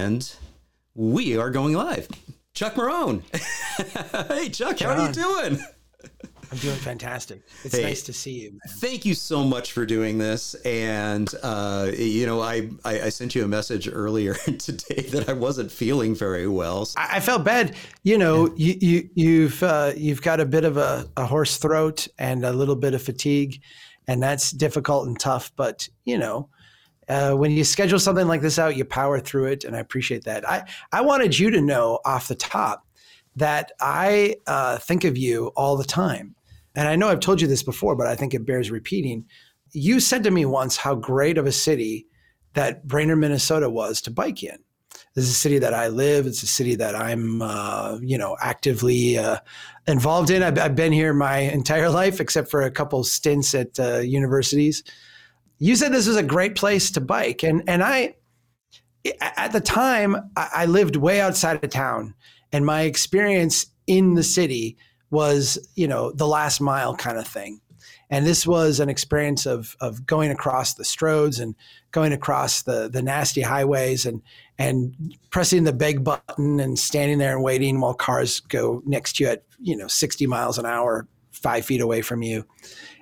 [0.00, 0.28] And
[0.96, 2.08] we are going live.
[2.52, 3.22] Chuck Marohn.
[4.28, 5.64] hey, Chuck, how are you doing?
[6.50, 7.42] I'm doing fantastic.
[7.62, 8.50] It's hey, nice to see you.
[8.50, 8.60] Man.
[8.78, 10.54] Thank you so much for doing this.
[10.64, 15.32] And uh, you know, I, I, I sent you a message earlier today that I
[15.32, 16.88] wasn't feeling very well.
[16.96, 17.76] I, I felt bad.
[18.02, 22.08] You know, you, you you've uh, you've got a bit of a, a hoarse throat
[22.18, 23.62] and a little bit of fatigue,
[24.08, 25.52] and that's difficult and tough.
[25.54, 26.48] But you know,
[27.08, 30.24] uh, when you schedule something like this out, you power through it, and I appreciate
[30.24, 30.48] that.
[30.48, 32.86] I I wanted you to know off the top
[33.36, 36.34] that I uh, think of you all the time,
[36.74, 39.26] and I know I've told you this before, but I think it bears repeating.
[39.72, 42.06] You said to me once how great of a city
[42.54, 44.58] that Brainerd, Minnesota was to bike in.
[45.14, 46.26] This is a city that I live.
[46.26, 49.38] It's a city that I'm, uh, you know, actively uh,
[49.86, 50.42] involved in.
[50.42, 54.84] I've, I've, been here my entire life, except for a couple stints at uh, universities
[55.58, 58.16] you said this was a great place to bike, and and I
[59.20, 62.14] at the time I lived way outside of town,
[62.52, 64.76] and my experience in the city
[65.10, 67.60] was you know the last mile kind of thing.
[68.10, 71.54] And this was an experience of of going across the stroads and
[71.90, 74.22] going across the the nasty highways and
[74.58, 79.24] and pressing the beg button and standing there and waiting while cars go next to
[79.24, 82.44] you at you know 60 miles an hour, five feet away from you,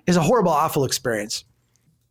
[0.06, 1.44] is a horrible, awful experience.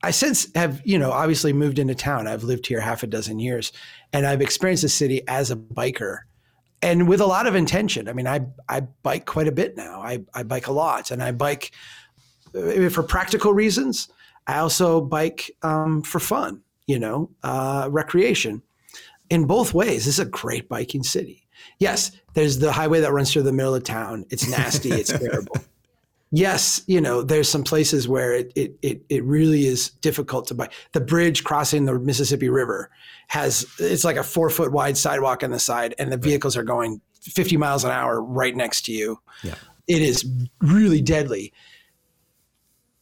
[0.04, 2.28] I since have, you know, obviously moved into town.
[2.28, 3.72] I've lived here half a dozen years
[4.14, 6.20] and I've experienced the city as a biker
[6.82, 8.10] and with a lot of intention.
[8.10, 10.02] I mean, I, I bike quite a bit now.
[10.02, 11.72] I, I bike a lot and I bike
[12.56, 14.08] uh, for practical reasons.
[14.48, 18.64] I also bike um, for fun, you know, uh, recreation.
[19.30, 21.48] In both ways, this is a great biking city.
[21.78, 24.26] Yes, there's the highway that runs through the middle of town.
[24.32, 24.92] It's nasty.
[24.92, 25.58] It's terrible
[26.32, 30.56] yes, you know, there's some places where it, it, it, it really is difficult to
[30.56, 30.70] buy.
[30.94, 32.90] The bridge crossing the Mississippi River
[33.28, 36.64] has, it's like a four foot wide sidewalk on the side, and the vehicles are
[36.64, 39.20] going 50 miles an hour right next to you.
[39.44, 39.56] Yeah.
[39.88, 40.26] It is
[40.62, 41.54] really deadly.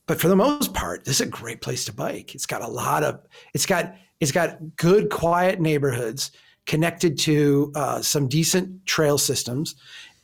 [0.07, 2.33] But for the most part, this is a great place to bike.
[2.33, 3.21] It's got a lot of,
[3.53, 6.31] it's got, it's got good, quiet neighborhoods
[6.65, 9.75] connected to uh, some decent trail systems.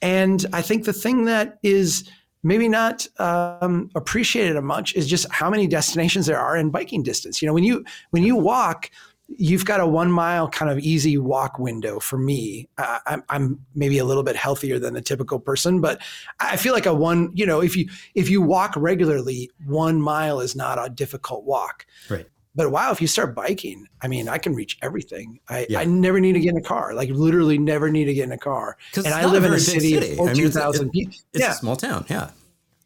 [0.01, 2.09] And I think the thing that is,
[2.45, 7.01] maybe not um, appreciated a much is just how many destinations there are in biking
[7.01, 7.41] distance.
[7.41, 8.91] You know, when you when you walk,
[9.27, 12.69] you've got a one mile kind of easy walk window for me.
[12.77, 15.99] I, I'm, I'm maybe a little bit healthier than the typical person, but
[16.39, 20.39] I feel like a one, you know, if you if you walk regularly, one mile
[20.39, 21.87] is not a difficult walk.
[22.09, 22.27] Right.
[22.55, 25.39] But wow, if you start biking, I mean, I can reach everything.
[25.49, 25.79] I, yeah.
[25.79, 28.31] I never need to get in a car, like literally never need to get in
[28.31, 28.77] a car.
[28.95, 30.11] And I live in a city, city.
[30.11, 31.13] of 14,000 people.
[31.33, 31.51] It's yeah.
[31.51, 32.05] a small town.
[32.09, 32.31] Yeah.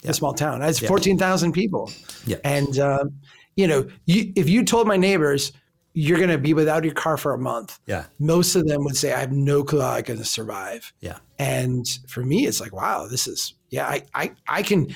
[0.02, 0.12] yeah.
[0.12, 0.62] A small town.
[0.64, 0.88] It's yeah.
[0.88, 1.92] 14,000 people.
[2.26, 2.38] Yeah.
[2.44, 3.20] And, um,
[3.56, 5.52] you know, you, if you told my neighbors,
[5.94, 7.80] you're going to be without your car for a month.
[7.86, 8.06] Yeah.
[8.20, 10.92] Most of them would say, I have no clue how I'm going to survive.
[11.02, 11.18] Yeah.
[11.38, 14.94] And for me, it's like, wow, this is, yeah, I, I, I can,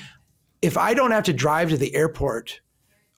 [0.62, 2.60] if I don't have to drive to the airport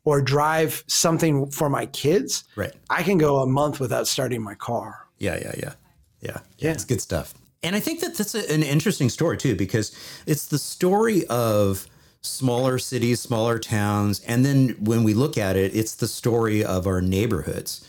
[0.06, 2.72] or drive something for my kids, right.
[2.88, 5.06] I can go a month without starting my car.
[5.18, 5.72] Yeah, yeah, yeah.
[6.20, 6.38] Yeah.
[6.58, 6.70] Yeah.
[6.70, 7.34] It's good stuff.
[7.62, 9.94] And I think that that's a, an interesting story too, because
[10.24, 11.86] it's the story of
[12.22, 14.20] smaller cities, smaller towns.
[14.20, 17.86] And then when we look at it, it's the story of our neighborhoods.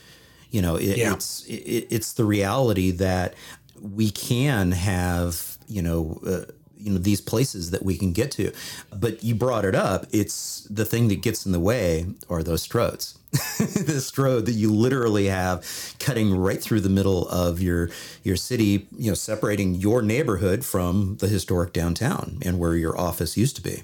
[0.49, 1.13] You know, it, yeah.
[1.13, 3.35] it's it, it's the reality that
[3.79, 8.51] we can have, you know, uh, you know these places that we can get to.
[8.95, 12.67] But you brought it up it's the thing that gets in the way are those
[12.67, 13.17] stroads
[13.85, 17.89] this road that you literally have cutting right through the middle of your
[18.23, 23.37] your city you know separating your neighborhood from the historic downtown and where your office
[23.37, 23.83] used to be.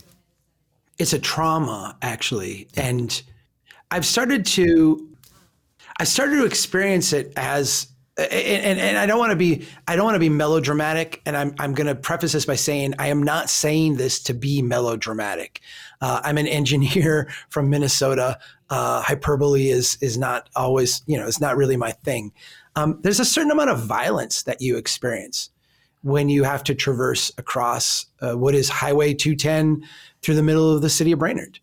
[0.98, 2.68] It's a trauma actually.
[2.74, 2.86] Yeah.
[2.86, 3.24] and
[3.92, 5.08] i've started to
[6.00, 7.88] i started to experience it as
[8.18, 11.56] and, and, I don't want to be I don't want to be melodramatic, and I'm
[11.60, 15.62] I'm going to preface this by saying I am not saying this to be melodramatic.
[16.00, 18.38] Uh, I'm an engineer from Minnesota.
[18.70, 22.32] Uh, hyperbole is is not always you know it's not really my thing.
[22.76, 25.50] Um, there's a certain amount of violence that you experience
[26.04, 29.88] when you have to traverse across uh, what is Highway 210
[30.22, 31.60] through the middle of the city of Brainerd.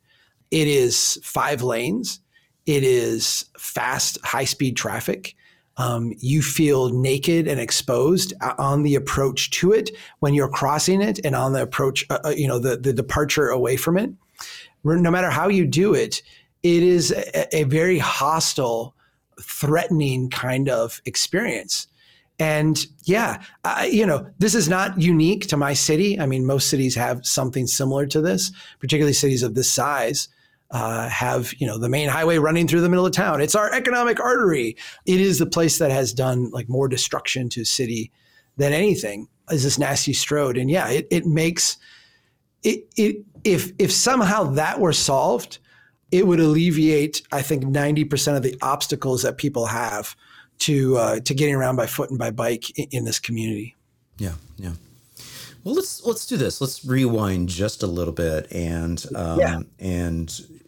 [0.50, 2.20] It is five lanes.
[2.67, 5.35] It is fast, high speed traffic.
[5.76, 11.00] Um, you feel naked and exposed uh, on the approach to it when you're crossing
[11.00, 14.11] it and on the approach, uh, uh, you know, the, the departure away from it.
[14.84, 16.22] No matter how you do it,
[16.62, 18.94] it is a, a very hostile,
[19.40, 21.87] threatening kind of experience.
[22.38, 26.19] And yeah, I, you know, this is not unique to my city.
[26.19, 28.50] I mean, most cities have something similar to this,
[28.81, 30.28] particularly cities of this size.
[30.72, 33.40] Uh, have you know the main highway running through the middle of town.
[33.40, 34.76] It's our economic artery.
[35.05, 38.12] It is the place that has done like more destruction to a city
[38.56, 39.26] than anything.
[39.50, 40.61] Is this nasty Stroad?
[40.61, 41.76] And yeah, it, it makes
[42.62, 45.58] it, it if if somehow that were solved,
[46.12, 50.14] it would alleviate I think ninety percent of the obstacles that people have
[50.61, 53.76] to uh, to getting around by foot and by bike in, in this community.
[54.19, 54.72] Yeah, yeah.
[55.64, 56.61] Well, let's let's do this.
[56.61, 59.61] Let's rewind just a little bit and um, yeah.
[59.78, 60.59] and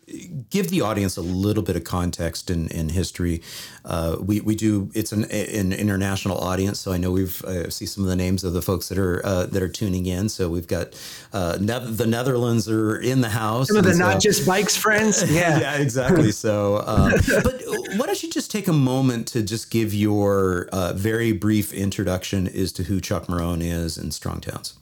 [0.50, 3.42] give the audience a little bit of context in, in history.
[3.84, 7.86] Uh, we, we do it's an, an international audience, so I know we've uh, see
[7.86, 10.28] some of the names of the folks that are uh, that are tuning in.
[10.28, 10.94] So we've got
[11.32, 13.68] uh, ne- the Netherlands are in the house.
[13.68, 15.22] Some of the so, not just bikes friends.
[15.32, 16.30] Yeah, yeah, exactly.
[16.30, 17.12] So, um,
[17.42, 17.62] but
[17.96, 22.46] why don't you just take a moment to just give your uh, very brief introduction
[22.48, 24.74] as to who Chuck Marohn is and Strong Towns.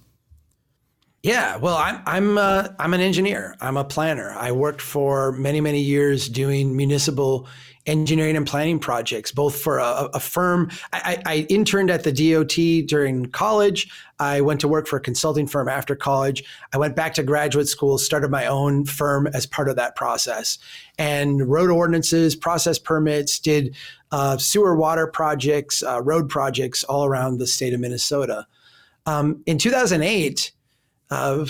[1.22, 3.54] Yeah, well, I'm I'm uh, I'm an engineer.
[3.60, 4.30] I'm a planner.
[4.30, 7.46] I worked for many many years doing municipal
[7.84, 10.70] engineering and planning projects, both for a, a firm.
[10.92, 13.90] I, I, interned at the DOT during college.
[14.18, 16.44] I went to work for a consulting firm after college.
[16.74, 20.58] I went back to graduate school, started my own firm as part of that process,
[20.98, 23.74] and wrote ordinances, process permits, did
[24.12, 28.46] uh, sewer water projects, uh, road projects all around the state of Minnesota.
[29.06, 30.52] Um, in 2008
[31.10, 31.44] uh,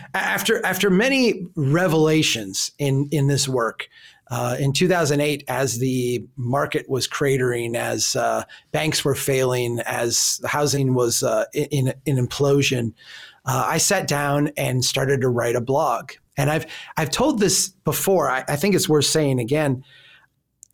[0.14, 3.88] after after many revelations in in this work.
[4.30, 10.94] Uh, in 2008, as the market was cratering, as uh, banks were failing, as housing
[10.94, 12.94] was uh, in, in implosion,
[13.44, 16.12] uh, I sat down and started to write a blog.
[16.36, 16.66] And I've
[16.96, 18.30] I've told this before.
[18.30, 19.84] I, I think it's worth saying again.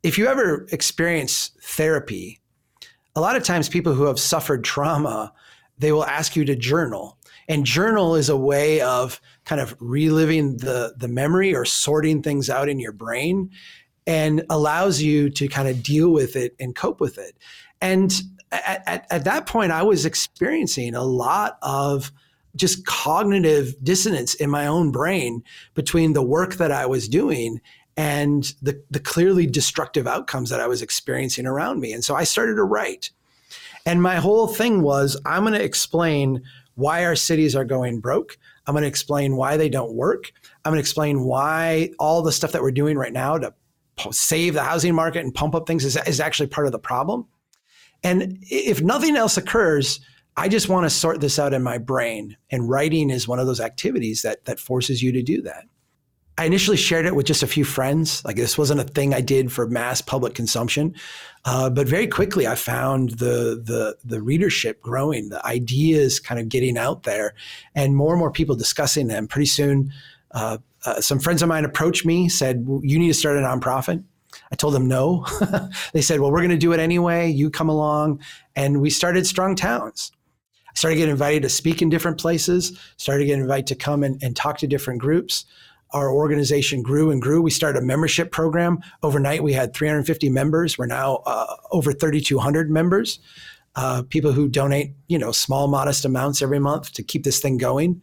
[0.02, 2.40] If you ever experience therapy,
[3.14, 5.32] a lot of times people who have suffered trauma,
[5.76, 10.58] they will ask you to journal and journal is a way of kind of reliving
[10.58, 13.50] the the memory or sorting things out in your brain
[14.06, 17.37] and allows you to kind of deal with it and cope with it.
[17.81, 18.12] And
[18.52, 22.12] at, at, at that point i was experiencing a lot of
[22.56, 25.42] just cognitive dissonance in my own brain
[25.75, 27.60] between the work that i was doing
[27.96, 31.92] and the, the clearly destructive outcomes that i was experiencing around me.
[31.92, 33.10] And so i started to write.
[33.87, 36.42] And my whole thing was i'm going to explain
[36.81, 38.37] why our cities are going broke.
[38.67, 40.32] I'm going to explain why they don't work.
[40.65, 43.55] I'm going to explain why all the stuff that we're doing right now to
[44.11, 47.27] save the housing market and pump up things is, is actually part of the problem.
[48.03, 50.00] And if nothing else occurs,
[50.37, 52.37] I just want to sort this out in my brain.
[52.50, 55.65] And writing is one of those activities that that forces you to do that.
[56.38, 58.25] I initially shared it with just a few friends.
[58.25, 60.94] Like this wasn't a thing I did for mass public consumption,
[61.44, 66.49] uh, but very quickly I found the the the readership growing, the ideas kind of
[66.49, 67.35] getting out there,
[67.75, 69.27] and more and more people discussing them.
[69.27, 69.93] Pretty soon,
[70.31, 74.03] uh, uh, some friends of mine approached me, said, "You need to start a nonprofit."
[74.53, 75.26] I told them no.
[75.93, 77.29] they said, "Well, we're going to do it anyway.
[77.31, 78.21] You come along,"
[78.56, 80.12] and we started Strong Towns.
[80.69, 82.79] I started getting invited to speak in different places.
[82.97, 85.44] Started getting invited to come and, and talk to different groups
[85.92, 87.42] our organization grew and grew.
[87.42, 88.81] We started a membership program.
[89.02, 90.78] Overnight, we had 350 members.
[90.78, 93.19] We're now uh, over 3,200 members.
[93.76, 97.56] Uh, people who donate, you know, small, modest amounts every month to keep this thing
[97.56, 98.02] going.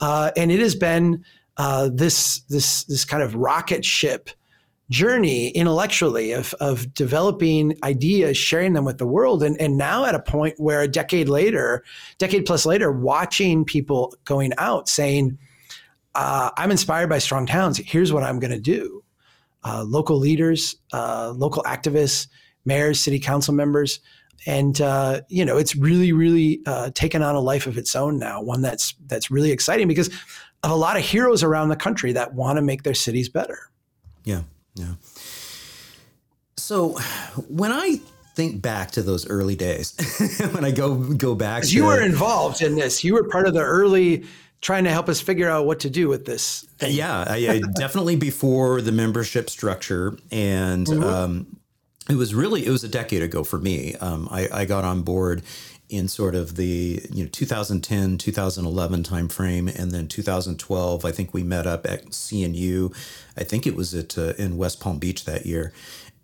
[0.00, 1.24] Uh, and it has been
[1.56, 4.30] uh, this this this kind of rocket ship
[4.90, 9.42] journey intellectually of, of developing ideas, sharing them with the world.
[9.42, 11.84] And, and now at a point where a decade later,
[12.16, 15.38] decade plus later, watching people going out saying,
[16.14, 17.78] uh, I'm inspired by strong towns.
[17.78, 19.04] Here's what I'm going to do.
[19.64, 22.28] Uh, local leaders, uh, local activists,
[22.64, 24.00] mayors, city council members,
[24.46, 28.18] and uh, you know it's really, really uh, taken on a life of its own
[28.18, 28.40] now.
[28.40, 30.08] One that's that's really exciting because
[30.62, 33.70] of a lot of heroes around the country that want to make their cities better.
[34.24, 34.42] Yeah,
[34.74, 34.94] yeah.
[36.56, 36.98] So
[37.48, 38.00] when I
[38.34, 39.94] think back to those early days,
[40.52, 43.02] when I go go back, to, you were involved in this.
[43.02, 44.24] You were part of the early
[44.60, 46.62] trying to help us figure out what to do with this.
[46.78, 46.94] Thing.
[46.94, 51.02] Yeah, I, I definitely before the membership structure, and mm-hmm.
[51.02, 51.58] um,
[52.08, 53.94] it was really it was a decade ago for me.
[53.96, 55.42] Um, I, I, got on board
[55.88, 61.42] in sort of the you know 2010 2011 timeframe and then 2012 i think we
[61.42, 62.94] met up at cnu
[63.38, 65.72] i think it was at uh, in west palm beach that year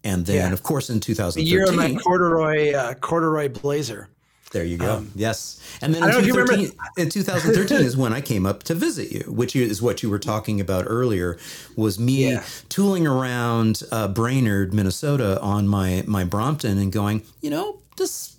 [0.02, 0.52] and then yeah.
[0.52, 4.08] of course in 2013 the year of my corduroy uh, corduroy blazer
[4.54, 4.98] there you go.
[4.98, 5.60] Um, yes.
[5.82, 9.56] And then in 2013, in 2013 is when I came up to visit you, which
[9.56, 11.38] is what you were talking about earlier,
[11.76, 12.44] was me yeah.
[12.68, 18.36] tooling around uh, Brainerd, Minnesota on my, my Brompton and going, you know, this,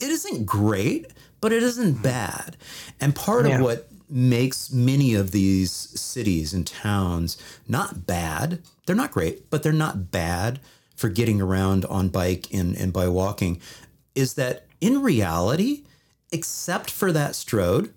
[0.00, 2.56] it isn't great, but it isn't bad.
[3.00, 3.56] And part yeah.
[3.56, 8.62] of what makes many of these cities and towns not bad.
[8.86, 10.60] They're not great, but they're not bad
[10.94, 13.60] for getting around on bike and, and by walking
[14.16, 15.84] is that in reality,
[16.32, 17.92] except for that Stroad,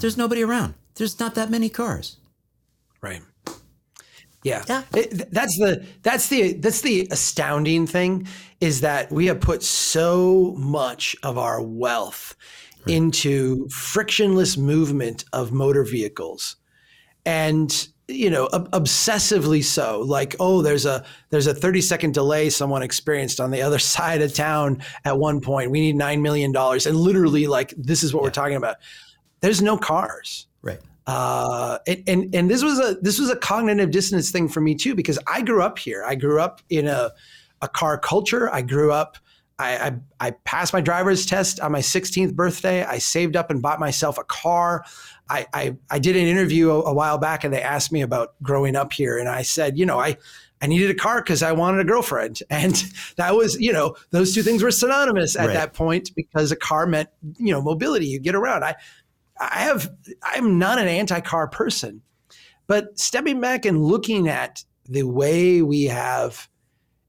[0.00, 0.74] there's nobody around.
[0.94, 2.16] There's not that many cars.
[3.00, 3.22] Right.
[4.42, 4.64] Yeah.
[4.68, 4.84] yeah.
[4.94, 8.28] It, that's the that's the that's the astounding thing
[8.60, 12.36] is that we have put so much of our wealth
[12.86, 12.94] right.
[12.94, 16.56] into frictionless movement of motor vehicles.
[17.24, 22.48] And you know ob- obsessively so like oh there's a there's a 30 second delay
[22.48, 26.52] someone experienced on the other side of town at one point we need 9 million
[26.52, 28.26] dollars and literally like this is what yeah.
[28.26, 28.76] we're talking about
[29.40, 33.92] there's no cars right uh, and, and and this was a this was a cognitive
[33.92, 36.04] dissonance thing for me too because I grew up here.
[36.04, 37.12] I grew up in a
[37.62, 38.52] a car culture.
[38.52, 39.16] I grew up.
[39.58, 42.84] I, I, I passed my driver's test on my 16th birthday.
[42.84, 44.84] I saved up and bought myself a car.
[45.30, 48.34] I, I, I did an interview a, a, while back and they asked me about
[48.42, 49.18] growing up here.
[49.18, 50.18] And I said, you know, I,
[50.60, 52.42] I needed a car because I wanted a girlfriend.
[52.50, 52.74] And
[53.16, 55.54] that was, you know, those two things were synonymous at right.
[55.54, 57.08] that point because a car meant,
[57.38, 58.06] you know, mobility.
[58.06, 58.62] You get around.
[58.62, 58.76] I,
[59.40, 59.90] I have,
[60.22, 62.02] I'm not an anti car person,
[62.66, 66.48] but stepping back and looking at the way we have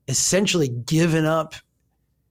[0.07, 1.55] essentially given up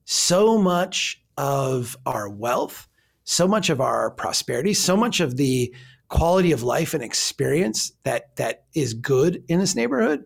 [0.06, 2.88] so much of our wealth
[3.26, 5.74] so much of our prosperity, so much of the
[6.08, 10.24] quality of life and experience that that is good in this neighborhood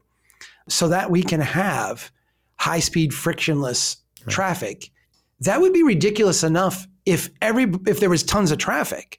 [0.69, 2.13] so that we can have
[2.57, 3.97] high speed frictionless
[4.27, 4.33] right.
[4.33, 4.91] traffic.
[5.41, 9.19] That would be ridiculous enough if every if there was tons of traffic.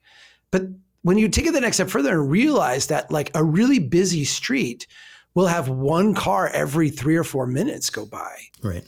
[0.52, 0.68] But
[1.02, 4.24] when you take it the next step further and realize that like a really busy
[4.24, 4.86] street
[5.34, 8.36] will have one car every 3 or 4 minutes go by.
[8.62, 8.84] Right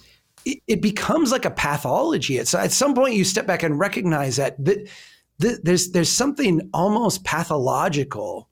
[0.45, 2.37] it, it becomes like a pathology.
[2.37, 4.89] It's at some point you step back and recognize that th-
[5.41, 8.49] th- there's there's something almost pathological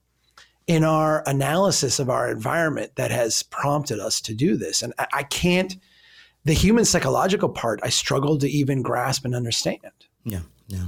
[0.68, 4.82] in our analysis of our environment that has prompted us to do this.
[4.82, 5.76] And I, I can't
[6.44, 9.80] the human psychological part I struggle to even grasp and understand.
[10.24, 10.86] Yeah, yeah.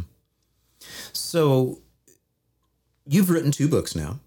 [1.11, 1.81] So
[3.05, 4.19] you've written two books now.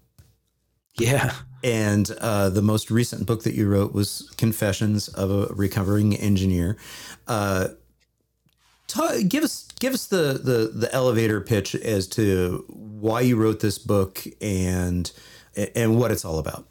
[0.97, 1.33] Yeah.
[1.63, 6.77] And uh, the most recent book that you wrote was Confessions of a Recovering Engineer.
[7.27, 7.69] Uh,
[9.27, 13.77] give us give us the, the the elevator pitch as to why you wrote this
[13.77, 15.11] book and
[15.75, 16.67] and what it's all about.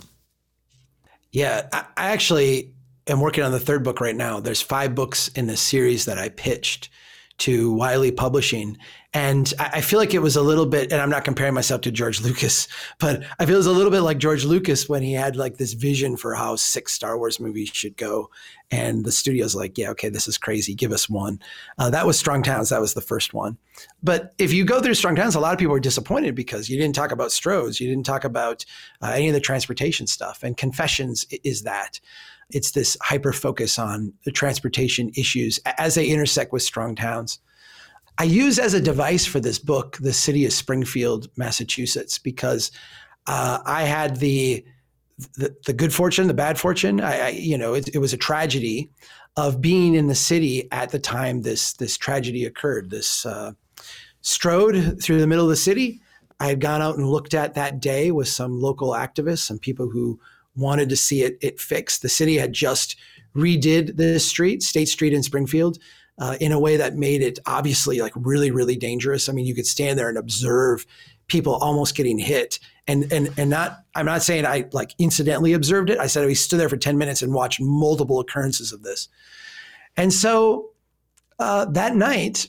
[1.32, 2.72] Yeah, I, I actually
[3.06, 4.40] am working on the third book right now.
[4.40, 6.88] There's five books in the series that I pitched
[7.38, 8.78] to Wiley Publishing.
[9.16, 11.90] And I feel like it was a little bit, and I'm not comparing myself to
[11.90, 12.68] George Lucas,
[12.98, 15.56] but I feel it was a little bit like George Lucas when he had like
[15.56, 18.28] this vision for how six Star Wars movies should go.
[18.70, 20.74] And the studio's like, yeah, okay, this is crazy.
[20.74, 21.40] Give us one.
[21.78, 22.68] Uh, that was Strong Towns.
[22.68, 23.56] That was the first one.
[24.02, 26.76] But if you go through Strong Towns, a lot of people are disappointed because you
[26.76, 27.80] didn't talk about Stroads.
[27.80, 28.66] You didn't talk about
[29.00, 30.42] uh, any of the transportation stuff.
[30.42, 32.00] And Confessions is that
[32.50, 37.38] it's this hyper focus on the transportation issues as they intersect with strong towns.
[38.18, 42.70] I use as a device for this book the city of Springfield, Massachusetts, because
[43.26, 44.64] uh, I had the,
[45.36, 47.00] the, the good fortune, the bad fortune.
[47.00, 48.90] I, I you know, it, it, was a tragedy
[49.36, 52.90] of being in the city at the time this this tragedy occurred.
[52.90, 53.52] This uh,
[54.22, 56.00] stroad through the middle of the city.
[56.40, 59.88] I had gone out and looked at that day with some local activists, some people
[59.88, 60.18] who
[60.54, 62.02] wanted to see it it fixed.
[62.02, 62.96] The city had just
[63.34, 65.78] redid this street, State Street in Springfield,
[66.18, 69.28] uh, in a way that made it obviously like really really dangerous.
[69.28, 70.86] I mean, you could stand there and observe
[71.28, 73.84] people almost getting hit, and and and not.
[73.94, 75.98] I'm not saying I like incidentally observed it.
[75.98, 79.08] I said we stood there for ten minutes and watched multiple occurrences of this,
[79.96, 80.70] and so
[81.38, 82.48] uh, that night,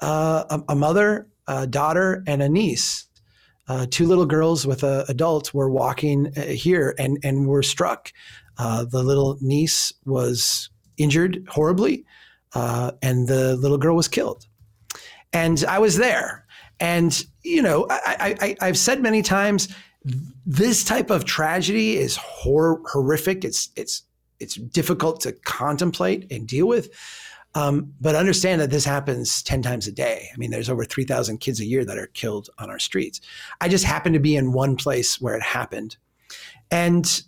[0.00, 3.06] uh, a, a, mother, a daughter, and a niece
[3.68, 8.12] uh, two little girls with an adult were walking uh, here and, and were struck.
[8.58, 12.04] Uh, the little niece was injured horribly,
[12.56, 14.46] uh, and the little girl was killed.
[15.34, 16.46] And I was there.
[16.80, 19.68] And, you know, I, I've said many times
[20.46, 23.44] this type of tragedy is hor- horrific.
[23.44, 24.04] It's, it's,
[24.40, 26.88] it's difficult to contemplate and deal with.
[27.54, 30.28] Um, but understand that this happens 10 times a day.
[30.32, 33.20] I mean, there's over 3,000 kids a year that are killed on our streets.
[33.60, 35.98] I just happened to be in one place where it happened.
[36.70, 37.22] And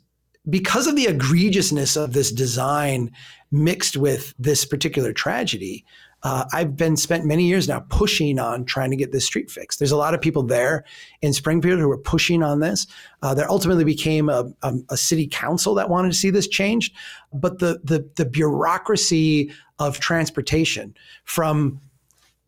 [0.48, 3.10] because of the egregiousness of this design
[3.50, 5.84] mixed with this particular tragedy,
[6.24, 9.78] uh, I've been spent many years now pushing on trying to get this street fixed.
[9.78, 10.84] There's a lot of people there
[11.22, 12.88] in Springfield who are pushing on this.
[13.22, 16.94] Uh, there ultimately became a, a, a, city council that wanted to see this changed,
[17.32, 21.80] but the the, the bureaucracy of transportation from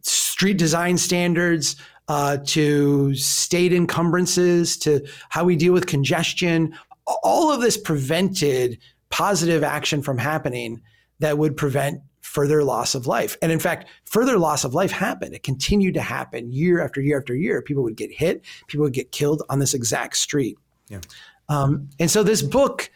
[0.03, 1.77] street design standards
[2.09, 6.77] uh, to state encumbrances to how we deal with congestion.
[7.23, 8.79] All of this prevented
[9.11, 10.83] positive action from happening
[11.19, 13.37] that would prevent further loss of life.
[13.43, 15.35] And in fact, further loss of life happened.
[15.35, 17.61] It continued to happen year after year after year.
[17.61, 20.57] People would get hit, people would get killed on this exact street.
[20.89, 21.01] Yeah.
[21.49, 22.91] Um, and so this book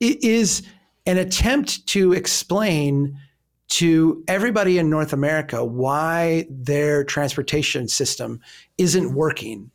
[0.00, 0.62] is
[1.06, 3.18] an attempt to explain
[3.68, 8.40] to everybody in North America why their transportation system
[8.78, 9.70] isn't working.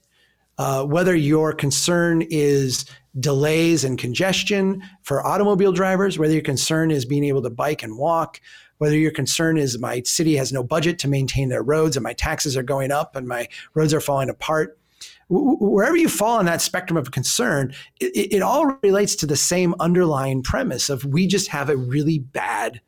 [0.58, 2.86] Uh, whether your concern is
[3.20, 7.98] delays and congestion for automobile drivers, whether your concern is being able to bike and
[7.98, 8.42] walk,
[8.78, 12.14] whether your concern is my city has no budget to maintain their roads and my
[12.14, 14.78] taxes are going up and my roads are falling apart.
[15.30, 19.74] Wherever you fall on that spectrum of concern, it, it all relates to the same
[19.80, 22.82] underlying premise of we just have a really bad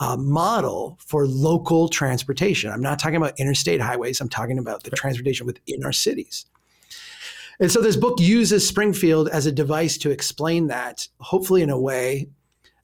[0.00, 2.70] uh, model for local transportation.
[2.70, 4.20] I'm not talking about interstate highways.
[4.20, 6.46] I'm talking about the transportation within our cities.
[7.60, 11.78] And so this book uses Springfield as a device to explain that, hopefully in a
[11.78, 12.28] way.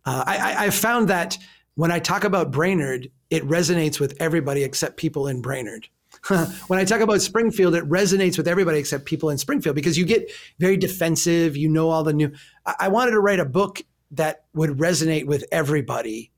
[0.04, 1.36] Uh, I, I found that
[1.74, 5.88] when I talk about Brainerd, it resonates with everybody except people in Brainerd.
[6.66, 10.04] when I talk about Springfield, it resonates with everybody except people in Springfield because you
[10.04, 11.56] get very defensive.
[11.56, 12.32] You know all the new.
[12.66, 16.30] I, I wanted to write a book that would resonate with everybody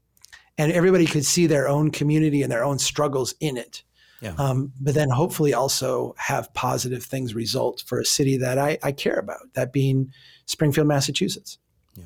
[0.59, 3.83] and everybody could see their own community and their own struggles in it.
[4.23, 4.35] Yeah.
[4.39, 8.93] Um, but then hopefully also have positive things result for a city that I, I
[8.93, 10.13] care about, that being
[10.47, 11.59] Springfield, Massachusetts.
[11.97, 12.05] Yeah.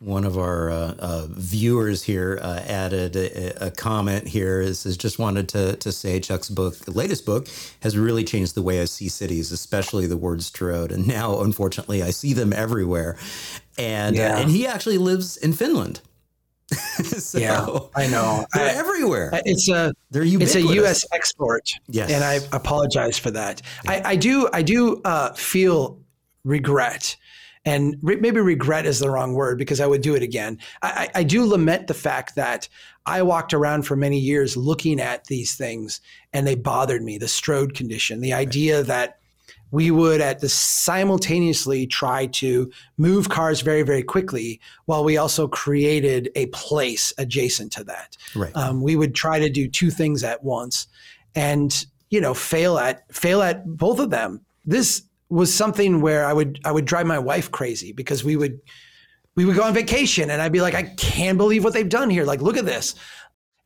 [0.00, 4.98] One of our uh, uh, viewers here uh, added a, a, comment here is, is
[4.98, 7.48] just wanted to, to say Chuck's book, the latest book,
[7.80, 10.92] has really changed the way I see cities, especially the word Stroad.
[10.92, 13.16] And now, unfortunately, I see them everywhere.
[13.78, 14.38] And, uh, yeah.
[14.38, 16.02] and he actually lives in Finland.
[16.70, 18.46] so yeah, I know.
[18.54, 19.30] They're I, everywhere.
[19.44, 20.56] It's a they're ubiquitous.
[20.56, 21.06] it's a U.S.
[21.12, 21.70] export.
[21.88, 23.60] Yes, and I apologize for that.
[23.84, 23.92] Yeah.
[23.92, 26.00] I, I, do I do uh, feel
[26.44, 27.16] regret,
[27.66, 30.58] and re- maybe regret is the wrong word because I would do it again.
[30.82, 32.68] I, I do lament the fact that
[33.04, 36.00] I walked around for many years looking at these things,
[36.32, 37.18] and they bothered me.
[37.18, 39.18] The Stroad condition, the idea that
[39.70, 45.48] we would at the simultaneously try to move cars very very quickly while we also
[45.48, 48.16] created a place adjacent to that.
[48.34, 48.54] Right.
[48.56, 50.86] Um, we would try to do two things at once
[51.34, 54.40] and you know fail at fail at both of them.
[54.64, 58.60] This was something where i would i would drive my wife crazy because we would
[59.36, 62.10] we would go on vacation and I'd be like, I can't believe what they've done
[62.10, 62.24] here.
[62.24, 62.94] Like, look at this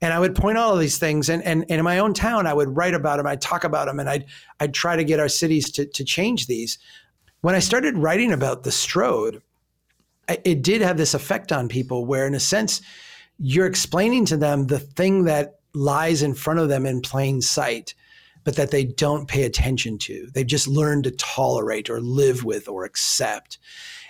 [0.01, 2.47] and I would point all of these things, and, and, and in my own town,
[2.47, 4.27] I would write about them, I'd talk about them, and I'd,
[4.61, 6.79] I'd try to get our cities to, to change these.
[7.41, 9.43] When I started writing about the Stroad,
[10.29, 12.81] it did have this effect on people where, in a sense,
[13.39, 17.95] you're explaining to them the thing that lies in front of them in plain sight,
[18.45, 20.29] but that they don't pay attention to.
[20.33, 23.59] They've just learned to tolerate or live with or accept.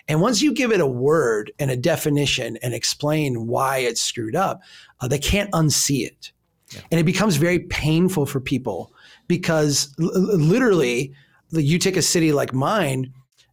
[0.09, 4.35] And once you give it a word and a definition and explain why it's screwed
[4.35, 4.62] up,
[5.01, 6.33] uh, they can't unsee it.
[6.71, 6.81] Yeah.
[6.90, 8.92] And it becomes very painful for people
[9.27, 11.14] because l- literally,
[11.51, 13.12] you take a city like mine,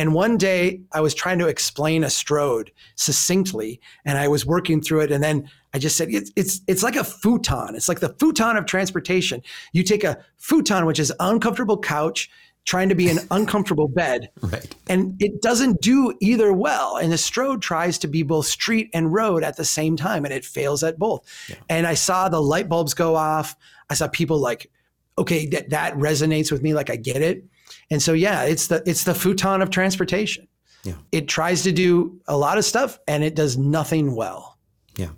[0.00, 4.80] and one day I was trying to explain a stroad succinctly and I was working
[4.80, 5.12] through it.
[5.12, 7.74] And then I just said, it's, it's, it's like a futon.
[7.74, 9.42] It's like the futon of transportation.
[9.74, 12.30] You take a futon, which is uncomfortable couch,
[12.64, 14.30] trying to be an uncomfortable bed.
[14.40, 14.74] Right.
[14.88, 16.96] And it doesn't do either well.
[16.96, 20.32] And the stroad tries to be both street and road at the same time, and
[20.32, 21.28] it fails at both.
[21.50, 21.56] Yeah.
[21.68, 23.54] And I saw the light bulbs go off.
[23.90, 24.70] I saw people like,
[25.18, 26.72] okay, that, that resonates with me.
[26.72, 27.44] Like I get it.
[27.90, 30.46] And so yeah, it's the it's the futon of transportation.
[30.84, 30.94] Yeah.
[31.12, 34.58] It tries to do a lot of stuff and it does nothing well.
[34.96, 35.10] Yeah.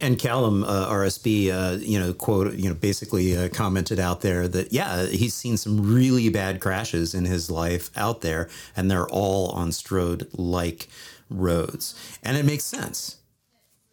[0.00, 4.46] And Callum uh, RSB, uh, you know, quote, you know, basically uh, commented out there
[4.48, 9.08] that yeah, he's seen some really bad crashes in his life out there, and they're
[9.08, 10.88] all on Stroad-like
[11.30, 13.16] roads, and it makes sense.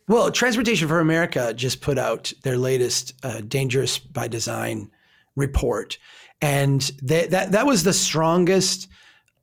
[0.08, 4.92] Well, Transportation for America just put out their latest uh, "Dangerous by Design"
[5.36, 5.98] report,
[6.42, 8.88] and they, that that was the strongest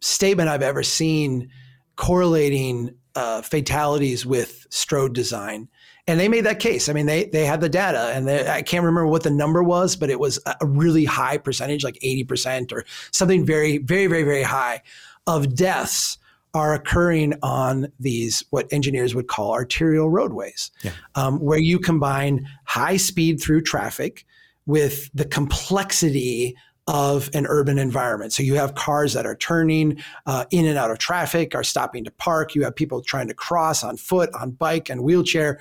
[0.01, 1.51] statement I've ever seen
[1.97, 5.69] correlating uh, fatalities with stroad design.
[6.07, 6.89] And they made that case.
[6.89, 9.63] I mean, they they had the data, and they, I can't remember what the number
[9.63, 14.07] was, but it was a really high percentage, like eighty percent or something very, very,
[14.07, 14.81] very, very high,
[15.27, 16.17] of deaths
[16.55, 20.93] are occurring on these what engineers would call arterial roadways, yeah.
[21.15, 24.25] um, where you combine high speed through traffic
[24.65, 26.57] with the complexity
[26.89, 28.33] of an urban environment.
[28.33, 32.03] So you have cars that are turning uh, in and out of traffic, are stopping
[32.05, 32.55] to park.
[32.55, 35.61] You have people trying to cross on foot, on bike, and wheelchair.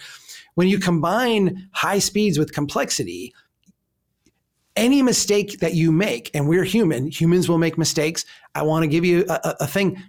[0.55, 3.33] When you combine high speeds with complexity,
[4.77, 8.25] any mistake that you make, and we're human, humans will make mistakes.
[8.55, 10.01] I want to give you a, a thing.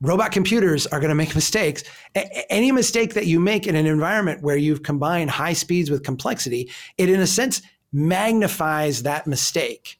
[0.00, 1.84] Robot computers are going to make mistakes.
[2.14, 6.02] A- any mistake that you make in an environment where you've combined high speeds with
[6.02, 7.60] complexity, it in a sense
[7.96, 9.98] magnifies that mistake.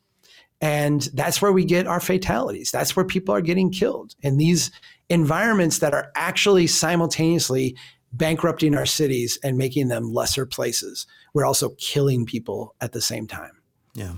[0.61, 2.71] And that's where we get our fatalities.
[2.71, 4.71] That's where people are getting killed in these
[5.09, 7.75] environments that are actually simultaneously
[8.13, 11.07] bankrupting our cities and making them lesser places.
[11.33, 13.63] We're also killing people at the same time.
[13.95, 14.15] Yeah.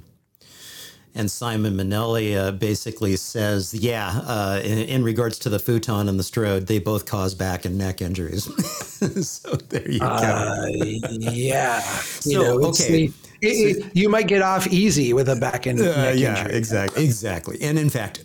[1.18, 6.16] And Simon Minnelli uh, basically says, yeah, uh, in, in, regards to the futon and
[6.16, 8.44] the stroad, they both cause back and neck injuries.
[9.28, 10.06] so there you go.
[10.06, 10.66] Uh,
[11.08, 11.80] yeah.
[11.80, 13.06] so, you know, okay.
[13.06, 16.56] It, it, you might get off easy with a back and uh, yeah, injury.
[16.56, 17.58] exactly, exactly.
[17.62, 18.22] And in fact,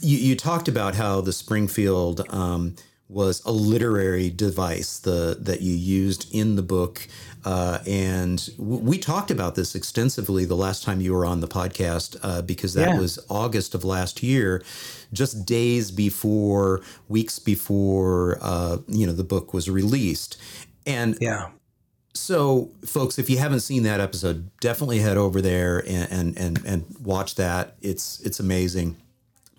[0.00, 2.76] you, you talked about how the Springfield um,
[3.08, 7.08] was a literary device the that you used in the book,
[7.46, 11.48] uh, and w- we talked about this extensively the last time you were on the
[11.48, 12.98] podcast uh, because that yeah.
[12.98, 14.62] was August of last year,
[15.12, 20.36] just days before, weeks before, uh, you know, the book was released,
[20.84, 21.48] and yeah
[22.16, 26.64] so, folks, if you haven't seen that episode, definitely head over there and and and,
[26.64, 27.76] and watch that.
[27.82, 28.96] It's it's amazing.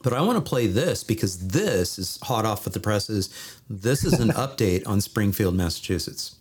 [0.04, 3.30] But I want to play this because this is hot off of the presses.
[3.70, 6.37] This is an update on Springfield, Massachusetts.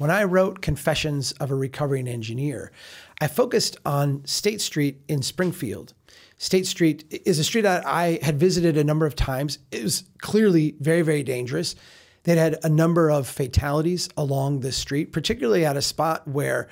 [0.00, 2.72] When I wrote Confessions of a Recovering Engineer,
[3.20, 5.92] I focused on State Street in Springfield.
[6.38, 9.58] State Street is a street that I had visited a number of times.
[9.70, 11.76] It was clearly very, very dangerous.
[12.22, 16.68] They'd had a number of fatalities along this street, particularly at a spot where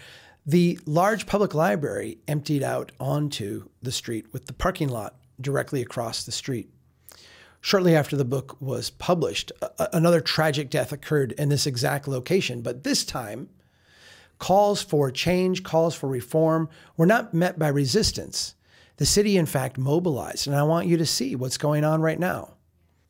[0.46, 6.24] the large public library emptied out onto the street with the parking lot directly across
[6.24, 6.70] the street.
[7.60, 12.62] Shortly after the book was published, a- another tragic death occurred in this exact location,
[12.62, 13.48] but this time,
[14.38, 18.54] calls for change, calls for reform were not met by resistance.
[18.98, 22.18] The city, in fact, mobilized, and I want you to see what's going on right
[22.18, 22.54] now.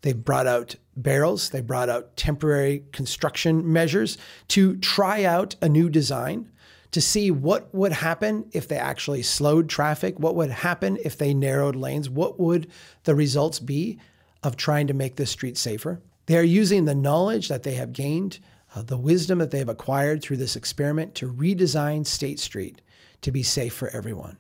[0.03, 4.17] They brought out barrels, they brought out temporary construction measures
[4.49, 6.51] to try out a new design
[6.91, 11.35] to see what would happen if they actually slowed traffic, what would happen if they
[11.35, 12.71] narrowed lanes, what would
[13.05, 13.99] the results be
[14.43, 16.01] of trying to make this street safer.
[16.27, 18.39] They are using the knowledge that they have gained,
[18.75, 22.81] uh, the wisdom that they have acquired through this experiment to redesign State Street
[23.23, 24.37] to be safe for everyone.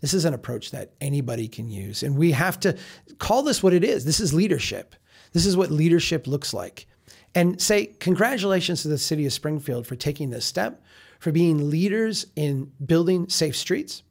[0.00, 2.02] This is an approach that anybody can use.
[2.02, 2.76] And we have to
[3.18, 4.04] call this what it is.
[4.04, 4.94] This is leadership.
[5.32, 6.86] This is what leadership looks like.
[7.34, 10.82] And say, congratulations to the city of Springfield for taking this step,
[11.18, 14.02] for being leaders in building safe streets.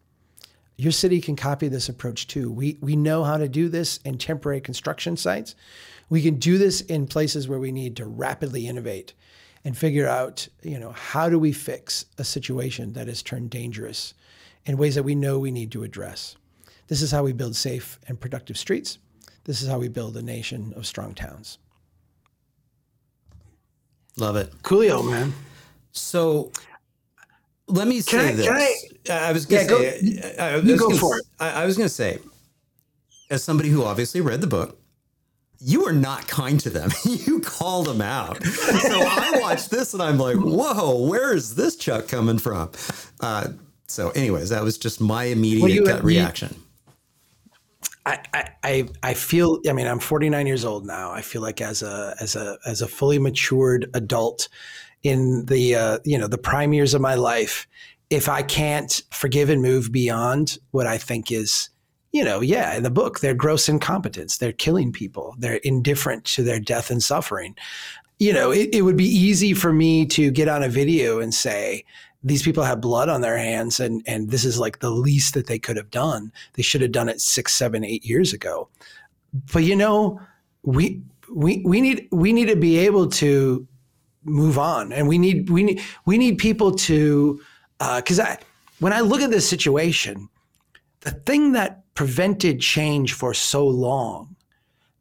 [0.78, 2.52] Your city can copy this approach too.
[2.52, 5.56] We, we know how to do this in temporary construction sites.
[6.10, 9.14] We can do this in places where we need to rapidly innovate
[9.64, 14.14] and figure out, you know, how do we fix a situation that has turned dangerous
[14.66, 16.36] in ways that we know we need to address.
[16.88, 18.98] This is how we build safe and productive streets.
[19.46, 21.58] This is how we build a nation of strong towns.
[24.18, 24.54] Love it.
[24.64, 25.34] Coolio, man.
[25.92, 26.52] So
[27.68, 28.48] let me say I, this.
[29.10, 31.26] I, I, was going to yeah, say, go, I, was go gonna, for it.
[31.40, 32.20] I, was going to say,
[33.30, 34.80] as somebody who obviously read the book,
[35.60, 36.92] you are not kind to them.
[37.06, 38.44] you called them out.
[38.44, 42.72] so I watched this and I'm like, whoa, where is this Chuck coming from?
[43.22, 43.50] Uh,
[43.88, 46.56] so, anyways, that was just my immediate well, you, gut reaction.
[48.06, 48.20] I,
[48.64, 51.12] I I feel I mean I'm 49 years old now.
[51.12, 54.50] I feel like as a as a as a fully matured adult
[55.04, 57.68] in the uh, you know the prime years of my life,
[58.10, 61.70] if I can't forgive and move beyond what I think is
[62.12, 64.38] you know yeah in the book they're gross incompetence.
[64.38, 65.36] They're killing people.
[65.38, 67.56] They're indifferent to their death and suffering.
[68.20, 71.34] You know, it, it would be easy for me to get on a video and
[71.34, 71.84] say,
[72.24, 75.48] these people have blood on their hands and and this is like the least that
[75.48, 76.32] they could have done.
[76.54, 78.70] They should have done it six seven eight years ago.
[79.52, 80.20] But you know
[80.64, 81.02] we
[81.34, 83.68] we we need we need to be able to
[84.24, 87.42] move on and we need we need we need people to
[87.96, 88.38] because uh, i
[88.80, 90.30] when i look at this situation
[91.02, 94.36] the thing that prevented change for so long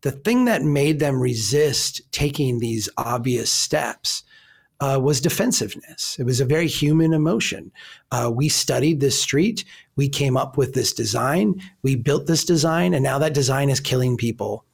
[0.03, 4.25] the thing that made them resist taking these obvious steps
[4.83, 6.17] uh, was defensiveness.
[6.19, 7.71] It was a very human emotion.
[8.11, 9.65] Uh, we studied this street.
[9.95, 11.63] We came up with this design.
[11.83, 14.65] We built this design, and now that design is killing people.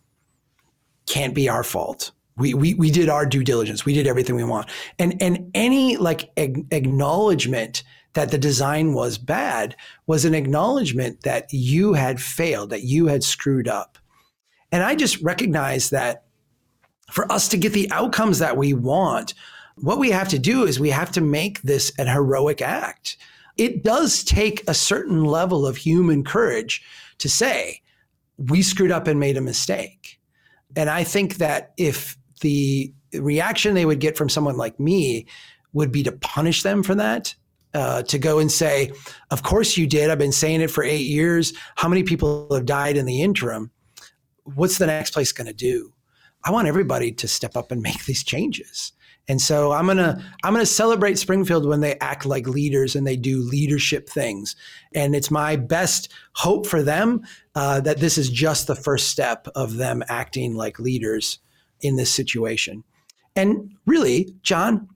[1.06, 2.12] Can't be our fault.
[2.38, 3.84] We, we, we did our due diligence.
[3.84, 4.68] We did everything we want.
[4.98, 7.82] And, and any like ag- acknowledgement
[8.14, 13.22] that the design was bad was an acknowledgement that you had failed, that you had
[13.22, 13.98] screwed up.
[14.72, 16.24] And I just recognize that
[17.10, 19.34] for us to get the outcomes that we want,
[19.76, 23.16] what we have to do is we have to make this an heroic act.
[23.56, 26.82] It does take a certain level of human courage
[27.18, 27.82] to say,
[28.36, 30.20] we screwed up and made a mistake.
[30.76, 35.26] And I think that if the reaction they would get from someone like me
[35.72, 37.34] would be to punish them for that,
[37.74, 38.92] uh, to go and say,
[39.30, 40.10] Of course you did.
[40.10, 41.52] I've been saying it for eight years.
[41.76, 43.70] How many people have died in the interim?
[44.44, 45.92] What's the next place going to do?
[46.44, 48.92] I want everybody to step up and make these changes.
[49.30, 53.16] And so I'm gonna I'm gonna celebrate Springfield when they act like leaders and they
[53.16, 54.56] do leadership things.
[54.94, 57.20] And it's my best hope for them
[57.54, 61.40] uh, that this is just the first step of them acting like leaders
[61.80, 62.84] in this situation.
[63.36, 64.88] And really, John,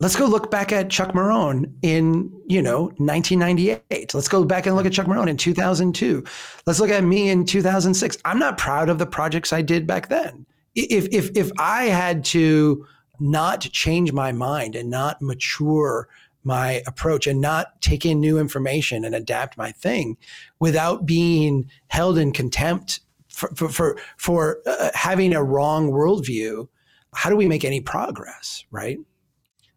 [0.00, 4.14] let's go look back at Chuck Marohn in you know 1998.
[4.14, 6.24] Let's go back and look at Chuck Marohn in 2002.
[6.66, 8.18] Let's look at me in 2006.
[8.24, 10.44] I'm not proud of the projects I did back then.
[10.74, 12.86] If if if I had to
[13.20, 16.08] not change my mind and not mature
[16.44, 20.16] my approach and not take in new information and adapt my thing
[20.58, 23.00] without being held in contempt
[23.32, 26.68] for for for, for uh, having a wrong worldview
[27.14, 28.98] how do we make any progress right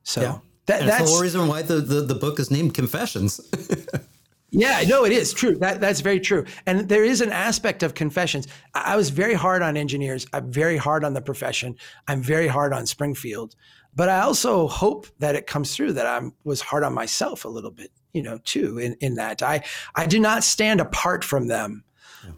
[0.04, 0.38] so yeah.
[0.68, 3.40] that, that's the whole reason why the, the, the book is named confessions
[4.58, 5.58] Yeah, no, it is true.
[5.58, 6.46] That that's very true.
[6.66, 8.48] And there is an aspect of confessions.
[8.74, 10.26] I was very hard on engineers.
[10.32, 11.76] I'm very hard on the profession.
[12.08, 13.56] I'm very hard on Springfield.
[13.94, 17.50] But I also hope that it comes through that I was hard on myself a
[17.50, 19.44] little bit, you know, too, in, in that.
[19.44, 19.62] I
[19.94, 21.84] I do not stand apart from them.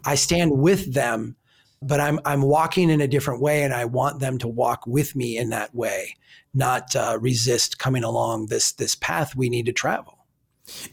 [0.04, 1.36] I stand with them,
[1.82, 5.14] but I'm I'm walking in a different way and I want them to walk with
[5.16, 6.16] me in that way,
[6.54, 10.18] not uh, resist coming along this this path we need to travel.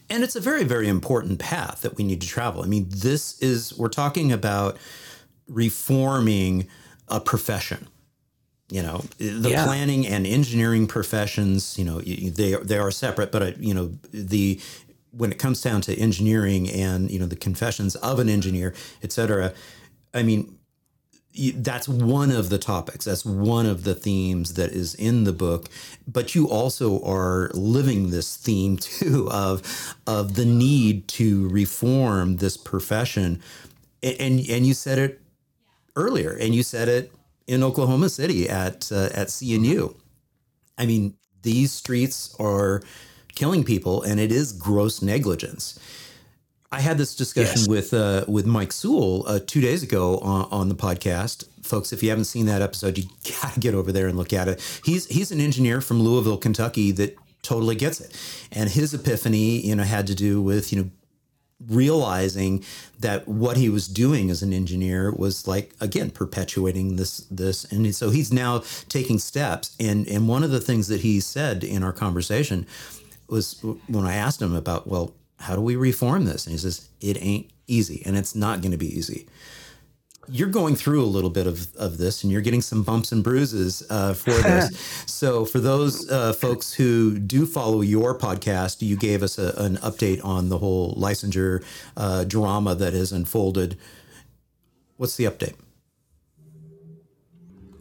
[0.09, 2.63] And it's a very, very important path that we need to travel.
[2.63, 4.77] I mean, this is, we're talking about
[5.47, 6.67] reforming
[7.07, 7.87] a profession.
[8.69, 9.65] You know, the yeah.
[9.65, 14.59] planning and engineering professions, you know, they, they are separate, but, uh, you know, the,
[15.15, 18.73] when it comes down to engineering and, you know, the confessions of an engineer,
[19.03, 19.53] et cetera,
[20.13, 20.57] I mean,
[21.55, 23.05] that's one of the topics.
[23.05, 25.67] That's one of the themes that is in the book.
[26.07, 32.55] But you also are living this theme too of of the need to reform this
[32.55, 33.41] profession.
[34.01, 35.21] And and you said it
[35.97, 37.11] earlier and you said it
[37.47, 39.95] in Oklahoma City at uh, at CNU
[40.77, 42.81] i mean these streets are
[43.35, 45.79] killing people and it is gross negligence
[46.71, 47.67] I had this discussion yes.
[47.69, 51.47] with uh, with Mike Sewell uh, two days ago on, on, the podcast.
[51.63, 53.05] Folks, if you haven't seen that episode, you
[53.41, 54.81] gotta get over there and look at it.
[54.83, 58.17] He's he's an engineer from Louisville, Kentucky that totally gets it,
[58.51, 60.89] and his epiphany, you know, had to do with you know
[61.67, 62.63] realizing
[62.99, 67.95] that what he was doing as an engineer was like again perpetuating this this and
[67.95, 71.81] so he's now taking steps and and one of the things that he said in
[71.81, 72.67] our conversation
[73.27, 76.45] was when I asked him about well how do we reform this?
[76.45, 79.27] And he says, it ain't easy and it's not going to be easy.
[80.27, 83.23] You're going through a little bit of, of this and you're getting some bumps and
[83.23, 84.75] bruises uh, for this.
[85.05, 89.77] so, for those uh, folks who do follow your podcast, you gave us a, an
[89.77, 91.63] update on the whole licensure
[91.95, 93.77] uh, drama that has unfolded.
[94.97, 95.55] What's the update?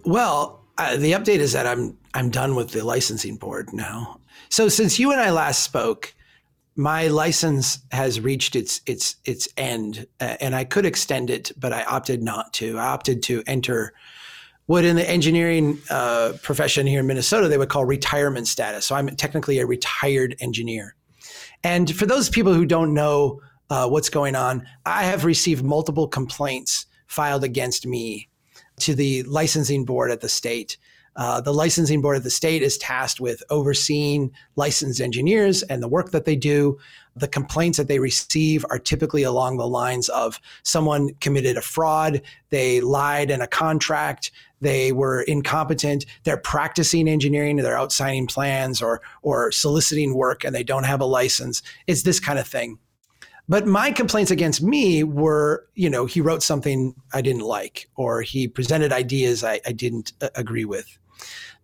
[0.05, 4.21] Well, uh, the update is that I'm I'm done with the licensing board now.
[4.55, 6.15] So since you and I last spoke,
[6.77, 11.73] my license has reached its its its end, uh, and I could extend it, but
[11.73, 12.79] I opted not to.
[12.79, 13.95] I opted to enter
[14.67, 18.87] what in the engineering uh, profession here in Minnesota they would call retirement status.
[18.87, 20.95] So I'm technically a retired engineer.
[21.65, 23.41] And for those people who don't know
[23.71, 28.29] uh, what's going on, I have received multiple complaints filed against me
[28.79, 30.77] to the licensing board at the state
[31.17, 35.89] Uh, the licensing board of the state is tasked with overseeing licensed engineers and the
[35.89, 36.79] work that they do.
[37.17, 42.21] The complaints that they receive are typically along the lines of someone committed a fraud,
[42.51, 48.83] they lied in a contract, they were incompetent, they're practicing engineering, they're out signing plans
[48.83, 51.63] or or soliciting work and they don't have a license.
[51.87, 52.79] It's this kind of thing.
[53.49, 58.23] But my complaints against me were, you know, he wrote something I didn't like, or
[58.23, 60.99] he presented ideas I, I didn't uh, agree with.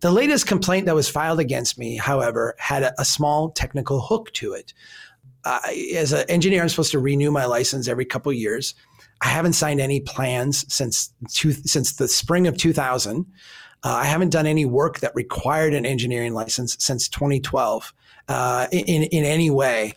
[0.01, 4.31] The latest complaint that was filed against me, however, had a, a small technical hook
[4.33, 4.73] to it.
[5.43, 5.59] Uh,
[5.95, 8.75] as an engineer, I'm supposed to renew my license every couple years.
[9.21, 13.25] I haven't signed any plans since two, since the spring of 2000.
[13.83, 17.93] Uh, I haven't done any work that required an engineering license since 2012
[18.27, 19.93] uh, in in any way.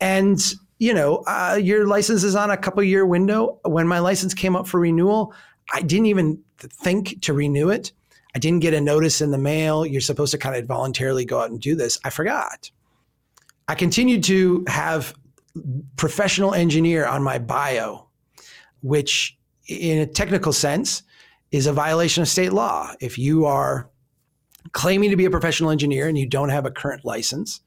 [0.00, 0.40] And
[0.78, 3.60] you know, uh, your license is on a couple year window.
[3.64, 5.32] When my license came up for renewal,
[5.72, 7.92] I didn't even think to renew it.
[8.34, 9.86] I didn't get a notice in the mail.
[9.86, 11.98] You're supposed to kind of voluntarily go out and do this.
[12.04, 12.70] I forgot.
[13.68, 15.14] I continued to have
[15.96, 18.08] professional engineer on my bio,
[18.82, 21.02] which in a technical sense
[21.52, 22.92] is a violation of state law.
[23.00, 23.88] If you are
[24.72, 27.60] claiming to be a professional engineer and you don't have a current license,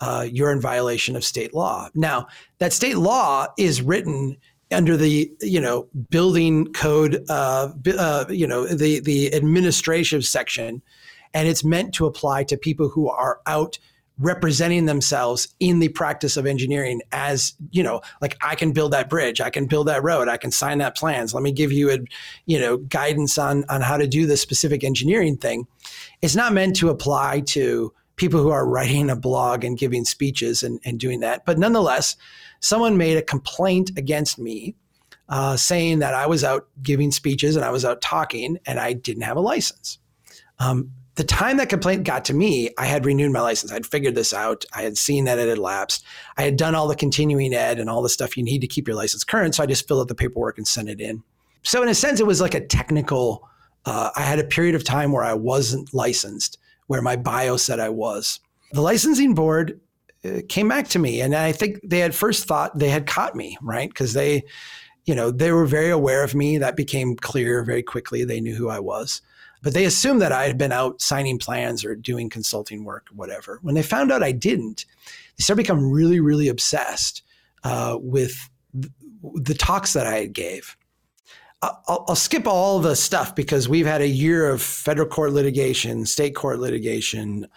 [0.00, 1.88] uh, you're in violation of state law.
[1.94, 2.26] Now,
[2.58, 4.38] that state law is written
[4.72, 10.82] under the you know building code, uh, uh, you know the the administrative section,
[11.34, 13.78] and it's meant to apply to people who are out
[14.18, 19.10] representing themselves in the practice of engineering as you know like i can build that
[19.10, 21.90] bridge i can build that road i can sign that plans let me give you
[21.90, 21.98] a
[22.46, 25.66] you know guidance on on how to do this specific engineering thing.
[26.22, 30.62] It's not meant to apply to people who are writing a blog and giving speeches
[30.62, 31.44] and, and doing that.
[31.44, 32.16] But nonetheless,
[32.60, 34.74] someone made a complaint against me
[35.28, 38.92] uh, saying that I was out giving speeches and I was out talking and I
[38.92, 39.98] didn't have a license.
[40.58, 43.72] Um, the time that complaint got to me, I had renewed my license.
[43.72, 44.64] I'd figured this out.
[44.74, 46.04] I had seen that it had lapsed.
[46.36, 48.86] I had done all the continuing ed and all the stuff you need to keep
[48.86, 49.54] your license current.
[49.54, 51.22] So I just filled out the paperwork and sent it in.
[51.62, 53.48] So, in a sense, it was like a technical,
[53.86, 57.80] uh, I had a period of time where I wasn't licensed where my bio said
[57.80, 58.40] I was.
[58.72, 59.80] The licensing board
[60.24, 63.34] uh, came back to me, and I think they had first thought they had caught
[63.34, 63.88] me, right?
[63.88, 64.44] Because they,
[65.04, 66.58] you know, they were very aware of me.
[66.58, 68.24] That became clear very quickly.
[68.24, 69.22] They knew who I was.
[69.62, 73.14] But they assumed that I had been out signing plans or doing consulting work or
[73.14, 73.58] whatever.
[73.62, 74.84] When they found out I didn't,
[75.36, 77.22] they started become really, really obsessed
[77.64, 78.48] uh, with
[79.22, 80.76] the talks that I gave.
[81.62, 86.04] I'll, I'll, skip all the stuff because we've had a year of federal court litigation,
[86.04, 87.48] state court litigation.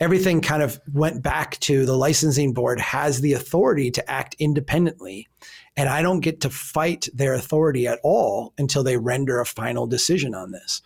[0.00, 5.28] Everything kind of went back to the licensing board has the authority to act independently.
[5.76, 9.86] And I don't get to fight their authority at all until they render a final
[9.86, 10.82] decision on this.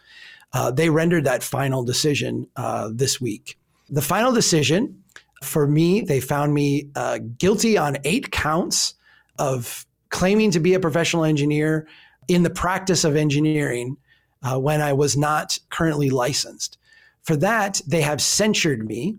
[0.53, 3.59] Uh, they rendered that final decision uh, this week.
[3.89, 5.03] The final decision
[5.43, 8.95] for me, they found me uh, guilty on eight counts
[9.39, 11.87] of claiming to be a professional engineer
[12.31, 13.97] in the practice of engineering
[14.43, 16.79] uh, when I was not currently licensed.
[17.23, 19.19] For that, they have censured me,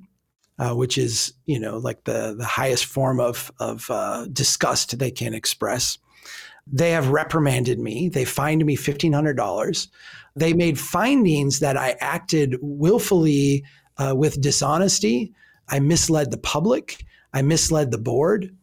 [0.57, 5.11] uh, which is you know like the the highest form of of uh, disgust they
[5.11, 5.97] can express.
[6.65, 8.07] They have reprimanded me.
[8.07, 9.89] They fined me fifteen hundred dollars.
[10.35, 13.65] They made findings that I acted willfully
[13.97, 15.33] uh, with dishonesty.
[15.67, 17.05] I misled the public.
[17.33, 18.55] I misled the board.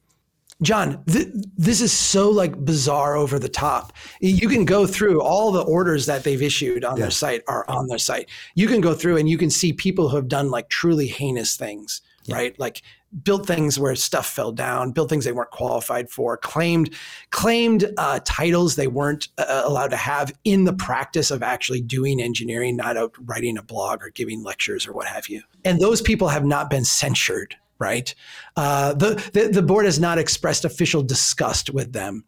[0.62, 3.92] John, th- this is so like bizarre over the top.
[4.20, 7.02] You can go through all the orders that they've issued on yeah.
[7.02, 8.28] their site are on their site.
[8.56, 11.56] You can go through and you can see people who have done like truly heinous
[11.56, 12.34] things, yeah.
[12.34, 12.58] right?
[12.58, 12.82] Like
[13.22, 16.92] built things where stuff fell down, built things they weren't qualified for, claimed
[17.30, 22.20] claimed uh, titles they weren't uh, allowed to have in the practice of actually doing
[22.20, 25.40] engineering, not out writing a blog or giving lectures or what have you.
[25.64, 28.14] And those people have not been censured right?
[28.56, 32.24] Uh, the, the, the board has not expressed official disgust with them.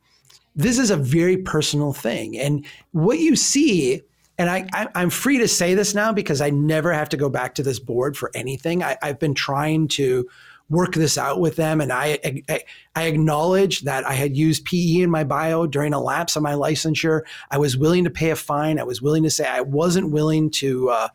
[0.56, 4.02] This is a very personal thing, and what you see.
[4.36, 7.28] And I, I, am free to say this now because I never have to go
[7.28, 8.82] back to this board for anything.
[8.82, 10.26] I, I've been trying to
[10.70, 11.80] work this out with them.
[11.80, 12.60] And I, I,
[12.94, 16.54] I acknowledge that I had used PE in my bio during a lapse of my
[16.54, 17.22] licensure.
[17.50, 18.78] I was willing to pay a fine.
[18.78, 21.08] I was willing to say I wasn't willing to uh,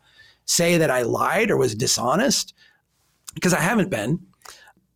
[0.43, 2.53] say that I lied or was dishonest
[3.36, 4.20] because I haven't been.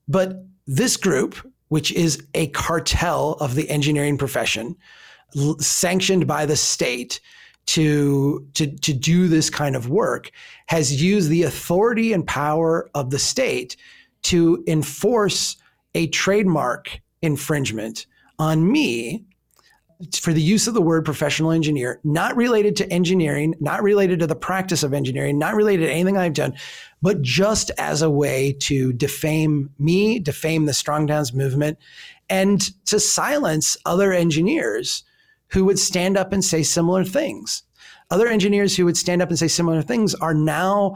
[0.07, 1.35] But this group,
[1.67, 4.75] which is a cartel of the engineering profession,
[5.37, 7.19] l- sanctioned by the state
[7.67, 10.31] to, to, to do this kind of work,
[10.67, 13.75] has used the authority and power of the state
[14.23, 15.57] to enforce
[15.93, 18.07] a trademark infringement
[18.39, 19.25] on me
[20.13, 24.27] for the use of the word professional engineer, not related to engineering, not related to
[24.27, 26.55] the practice of engineering, not related to anything I've done,
[27.01, 31.77] but just as a way to defame me, defame the Strong Towns movement,
[32.29, 35.03] and to silence other engineers
[35.47, 37.63] who would stand up and say similar things.
[38.11, 40.95] Other engineers who would stand up and say similar things are now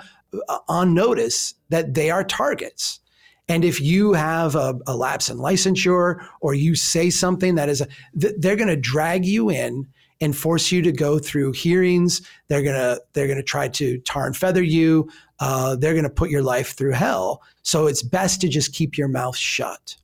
[0.49, 2.99] uh, on notice that they are targets.
[3.47, 7.81] And if you have a, a lapse in licensure or you say something that is,
[7.81, 9.87] a, they're going to drag you in
[10.23, 12.21] and force you to go through hearings.
[12.47, 15.09] They're gonna they're gonna try to tar and feather you.
[15.39, 17.41] Uh, they're gonna put your life through hell.
[17.63, 19.97] So it's best to just keep your mouth shut.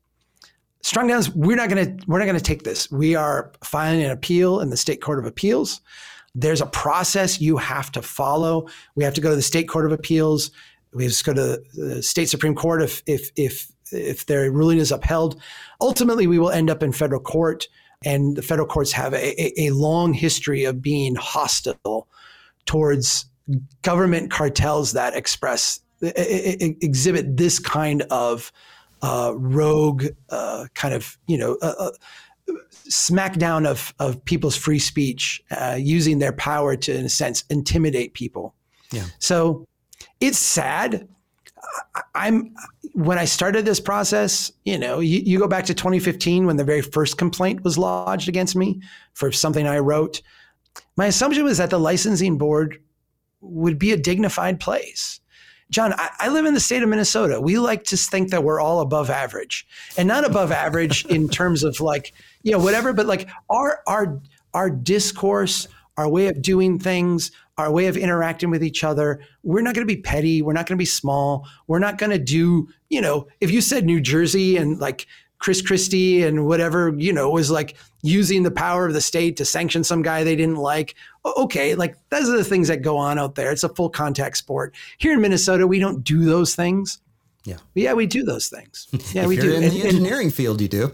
[0.81, 2.91] Strong Towns, we're not gonna we're not gonna take this.
[2.91, 5.81] We are filing an appeal in the state court of appeals.
[6.35, 8.67] There's a process you have to follow.
[8.95, 10.51] We have to go to the state court of appeals.
[10.93, 14.91] We just go to the state supreme court if if if if their ruling is
[14.91, 15.41] upheld.
[15.81, 17.67] Ultimately, we will end up in federal court,
[18.05, 22.07] and the federal courts have a, a long history of being hostile
[22.65, 23.25] towards
[23.81, 28.51] government cartels that express exhibit this kind of
[29.01, 31.91] uh, rogue uh, kind of you know uh, uh
[32.89, 38.13] smackdown of of people's free speech, uh, using their power to, in a sense, intimidate
[38.13, 38.55] people.
[38.91, 39.05] Yeah.
[39.19, 39.67] So
[40.19, 41.07] it's sad.
[42.15, 42.53] I'm
[42.93, 46.63] when I started this process, you know, you, you, go back to 2015 when the
[46.63, 48.81] very first complaint was lodged against me
[49.13, 50.21] for something I wrote.
[50.97, 52.81] My assumption was that the licensing board
[53.41, 55.19] would be a dignified place.
[55.71, 57.39] John, I, I, live in the state of Minnesota.
[57.39, 61.63] We like to think that we're all above average, and not above average in terms
[61.63, 64.19] of like you know whatever, but like our our
[64.53, 65.67] our discourse,
[65.99, 69.19] our way of doing things, our way of interacting with each other.
[69.43, 70.41] We're not going to be petty.
[70.41, 71.45] We're not going to be small.
[71.67, 75.07] We're not going to do you know if you said New Jersey and like
[75.39, 79.45] Chris Christie and whatever, you know, was like using the power of the state to
[79.45, 80.95] sanction some guy they didn't like.
[81.37, 83.51] Okay, like those are the things that go on out there.
[83.51, 84.75] It's a full contact sport.
[84.97, 86.99] Here in Minnesota, we don't do those things.
[87.45, 87.57] Yeah.
[87.73, 88.87] Yeah, we do those things.
[89.13, 89.53] Yeah, we do.
[89.53, 90.91] In and, the engineering and, field, you do.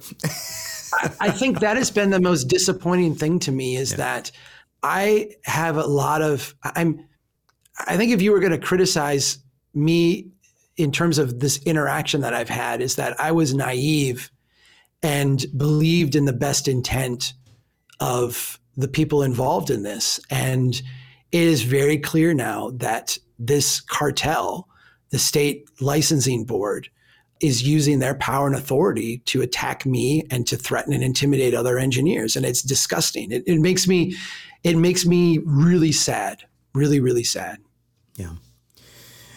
[0.94, 3.98] I, I, think that has been the most disappointing thing to me is yeah.
[3.98, 4.32] that
[4.86, 7.08] I have a lot of I'm
[7.88, 9.40] I think if you were going to criticize
[9.74, 10.30] me
[10.78, 14.30] in terms of this interaction that I've had is that I was naive
[15.02, 17.34] and believed in the best intent
[18.00, 20.20] of the people involved in this.
[20.30, 20.76] And
[21.32, 24.68] it is very clear now that this cartel,
[25.10, 26.90] the state licensing board,
[27.42, 31.80] is using their power and authority to attack me and to threaten and intimidate other
[31.80, 32.36] engineers.
[32.36, 33.32] And it's disgusting.
[33.32, 34.16] It, it makes me,
[34.66, 36.44] it makes me really sad,
[36.74, 37.60] really, really sad.
[38.16, 38.32] Yeah.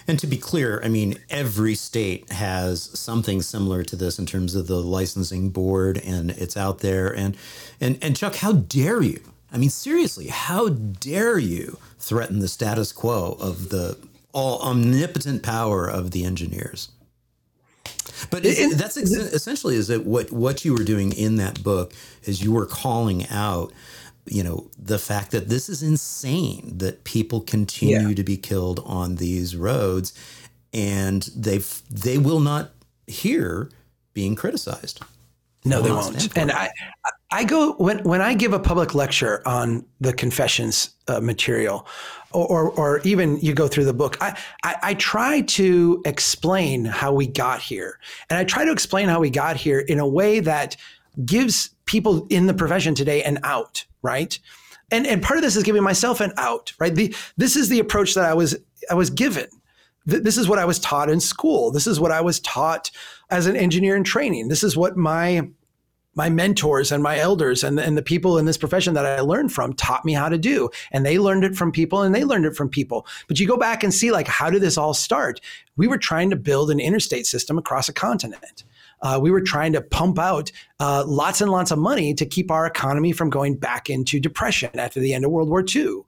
[0.09, 4.55] And to be clear, I mean, every state has something similar to this in terms
[4.55, 7.14] of the licensing board, and it's out there.
[7.14, 7.37] And
[7.79, 9.20] and and Chuck, how dare you?
[9.53, 13.99] I mean, seriously, how dare you threaten the status quo of the
[14.33, 16.89] all omnipotent power of the engineers?
[18.31, 21.93] But it, that's ex- essentially is it what what you were doing in that book
[22.24, 23.72] is you were calling out
[24.31, 28.14] you know the fact that this is insane that people continue yeah.
[28.14, 30.12] to be killed on these roads
[30.72, 31.59] and they
[31.91, 32.70] they will not
[33.07, 33.70] hear
[34.12, 35.01] being criticized.
[35.64, 36.37] No they won't.
[36.37, 36.70] and i
[37.33, 41.87] i go when when i give a public lecture on the confessions uh, material
[42.33, 46.85] or, or, or even you go through the book I, I i try to explain
[46.85, 47.99] how we got here.
[48.31, 50.76] And i try to explain how we got here in a way that
[51.24, 54.39] gives people in the profession today an out right?
[54.91, 56.95] And and part of this is giving myself an out, right?
[56.95, 58.57] The, this is the approach that I was
[58.91, 59.47] I was given.
[60.07, 61.70] This is what I was taught in school.
[61.70, 62.91] This is what I was taught
[63.28, 64.49] as an engineer in training.
[64.49, 65.49] This is what my
[66.14, 69.53] my mentors and my elders and, and the people in this profession that I learned
[69.53, 70.68] from taught me how to do.
[70.91, 73.07] And they learned it from people and they learned it from people.
[73.28, 75.41] But you go back and see, like, how did this all start?
[75.76, 78.64] We were trying to build an interstate system across a continent
[79.03, 82.51] uh, we were trying to pump out uh, lots and lots of money to keep
[82.51, 86.03] our economy from going back into depression after the end of World War II.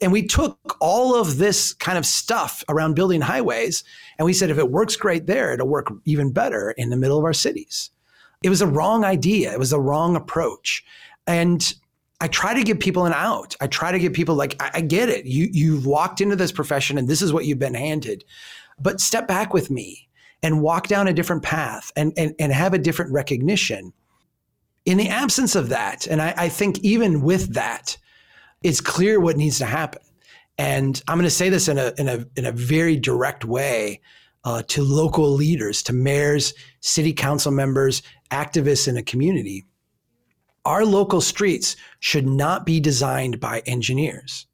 [0.00, 3.84] And we took all of this kind of stuff around building highways
[4.18, 7.18] and we said, if it works great there, it'll work even better in the middle
[7.18, 7.90] of our cities.
[8.42, 9.52] It was a wrong idea.
[9.52, 10.84] It was a wrong approach.
[11.26, 11.72] And
[12.20, 13.54] I try to give people an out.
[13.60, 15.26] I try to give people like, I, I get it.
[15.26, 18.24] You you've walked into this profession and this is what you've been handed.
[18.80, 20.08] But step back with me
[20.42, 23.92] and walk down a different path and, and, and have a different recognition.
[24.84, 27.96] In the absence of that, and I, I think even with that,
[28.62, 30.02] it's clear what needs to happen.
[30.58, 34.00] And I'm going to say this in a, in a, in a very direct way
[34.44, 39.64] uh, to local leaders, to mayors, city council members, activists in a community.
[40.64, 44.46] Our local streets should not be designed by engineers.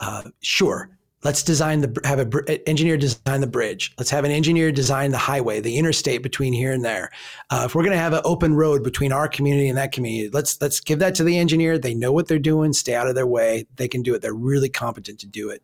[0.00, 0.90] Uh, sure,
[1.24, 3.92] let's design the have an engineer design the bridge.
[3.98, 7.10] Let's have an engineer design the highway the interstate between here and there.
[7.50, 10.30] Uh, if we're going to have an open road between our community and that community
[10.30, 11.78] let's let's give that to the engineer.
[11.78, 13.66] They know what they're doing stay out of their way.
[13.76, 14.22] They can do it.
[14.22, 15.62] They're really competent to do it.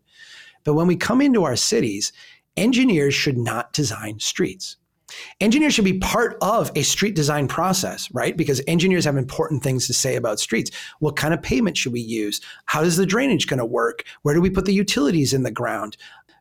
[0.64, 2.12] But when we come into our cities
[2.56, 4.76] engineers should not design streets
[5.40, 8.36] Engineers should be part of a street design process, right?
[8.36, 10.70] Because engineers have important things to say about streets.
[11.00, 12.40] What kind of pavement should we use?
[12.66, 14.04] How is the drainage going to work?
[14.22, 15.96] Where do we put the utilities in the ground?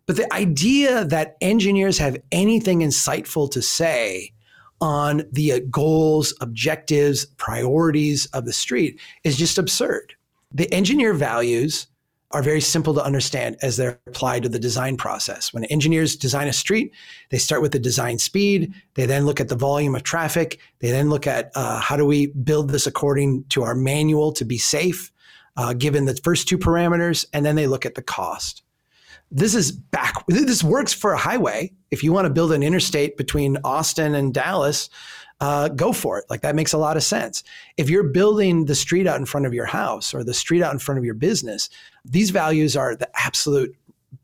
[0.05, 4.34] But the idea that engineers have anything insightful to say
[4.82, 10.13] on the uh, goals, objectives, priorities of the street is just absurd.
[10.51, 11.88] The engineer values
[12.34, 15.53] are very simple to understand as they're applied to the design process.
[15.53, 16.91] When engineers design a street,
[17.29, 18.73] they start with the design speed.
[18.95, 20.59] They then look at the volume of traffic.
[20.79, 24.45] They then look at uh, how do we build this according to our manual to
[24.45, 25.11] be safe,
[25.57, 28.63] uh, given the first two parameters, and then they look at the cost.
[29.31, 30.23] This is back.
[30.27, 31.71] This works for a highway.
[31.89, 34.89] If you want to build an interstate between Austin and Dallas,
[35.44, 36.24] uh, go for it.
[36.30, 37.44] Like that makes a lot of sense.
[37.76, 40.72] If you're building the street out in front of your house or the street out
[40.72, 41.70] in front of your business,
[42.06, 43.76] these values are the absolute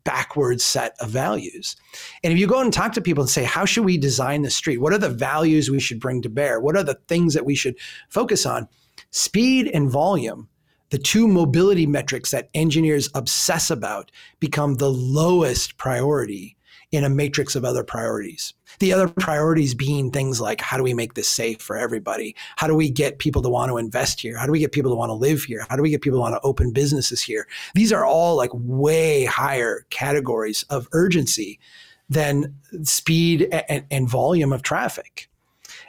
[0.02, 1.76] backwards set of values.
[2.24, 4.50] And if you go and talk to people and say, how should we design the
[4.50, 4.78] street?
[4.78, 6.58] What are the values we should bring to bear?
[6.58, 7.76] What are the things that we should
[8.08, 8.66] focus on?
[9.10, 10.48] Speed and volume,
[10.88, 16.56] the two mobility metrics that engineers obsess about, become the lowest priority
[16.92, 18.52] in a matrix of other priorities.
[18.80, 22.34] The other priorities being things like how do we make this safe for everybody?
[22.56, 24.36] How do we get people to want to invest here?
[24.36, 25.66] How do we get people to want to live here?
[25.68, 27.46] How do we get people to want to open businesses here?
[27.74, 31.60] These are all like way higher categories of urgency
[32.08, 35.30] than speed and, and volume of traffic.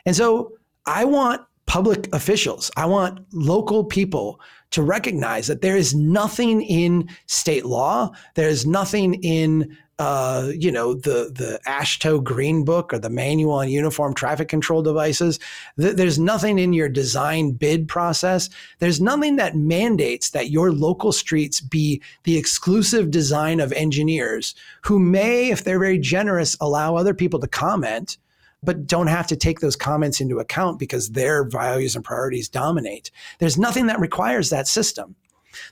[0.05, 0.53] And so
[0.85, 4.39] I want public officials, I want local people
[4.71, 10.71] to recognize that there is nothing in state law, there is nothing in uh, you
[10.71, 15.37] know, the the AASHTO Green Book or the Manual on Uniform Traffic Control Devices.
[15.79, 18.49] Th- there's nothing in your design bid process.
[18.79, 24.97] There's nothing that mandates that your local streets be the exclusive design of engineers who
[24.97, 28.17] may, if they're very generous, allow other people to comment
[28.63, 33.09] but don't have to take those comments into account because their values and priorities dominate.
[33.39, 35.15] There's nothing that requires that system.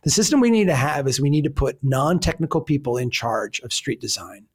[0.04, 3.10] The system we need to have is we need to put non technical people in
[3.10, 4.46] charge of street design.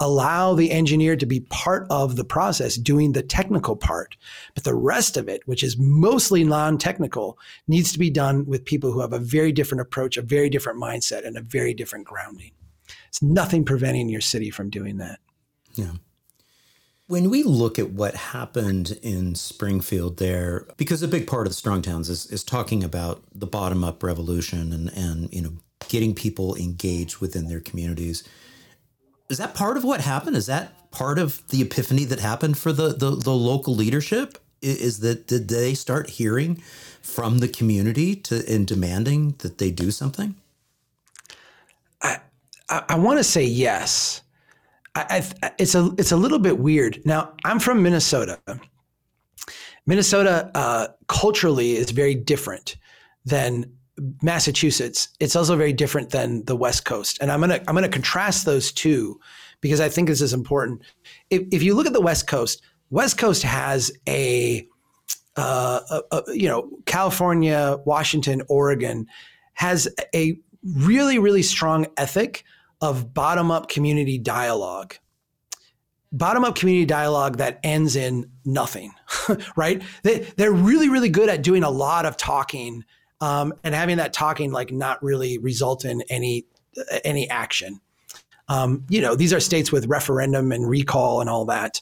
[0.00, 4.16] Allow the engineer to be part of the process doing the technical part.
[4.54, 8.64] But the rest of it, which is mostly non technical, needs to be done with
[8.64, 12.06] people who have a very different approach, a very different mindset, and a very different
[12.06, 12.52] grounding.
[13.08, 15.20] It's nothing preventing your city from doing that.
[15.74, 15.92] Yeah.
[17.12, 21.54] When we look at what happened in Springfield there, because a big part of the
[21.54, 25.52] Strong Towns is, is talking about the bottom up revolution and, and, you know,
[25.90, 28.24] getting people engaged within their communities.
[29.28, 30.36] Is that part of what happened?
[30.36, 34.38] Is that part of the epiphany that happened for the, the, the local leadership?
[34.62, 36.62] Is that did they start hearing
[37.02, 40.34] from the community to in demanding that they do something?
[42.00, 42.20] I
[42.70, 44.22] I, I want to say yes.
[44.94, 47.00] I, I, it's a it's a little bit weird.
[47.04, 48.38] Now I'm from Minnesota.
[49.86, 52.76] Minnesota uh, culturally is very different
[53.24, 53.72] than
[54.22, 55.08] Massachusetts.
[55.18, 58.70] It's also very different than the West Coast, and I'm gonna I'm gonna contrast those
[58.70, 59.18] two
[59.60, 60.82] because I think this is important.
[61.30, 64.66] If, if you look at the West Coast, West Coast has a,
[65.36, 69.06] uh, a, a you know California, Washington, Oregon
[69.54, 72.44] has a really really strong ethic
[72.82, 74.96] of bottom up community dialogue.
[76.10, 78.92] Bottom up community dialogue that ends in nothing,
[79.56, 79.82] right?
[80.02, 82.84] They, they're really, really good at doing a lot of talking
[83.22, 86.44] um, and having that talking like not really result in any
[87.04, 87.80] any action.
[88.48, 91.80] Um, you know, these are states with referendum and recall and all that,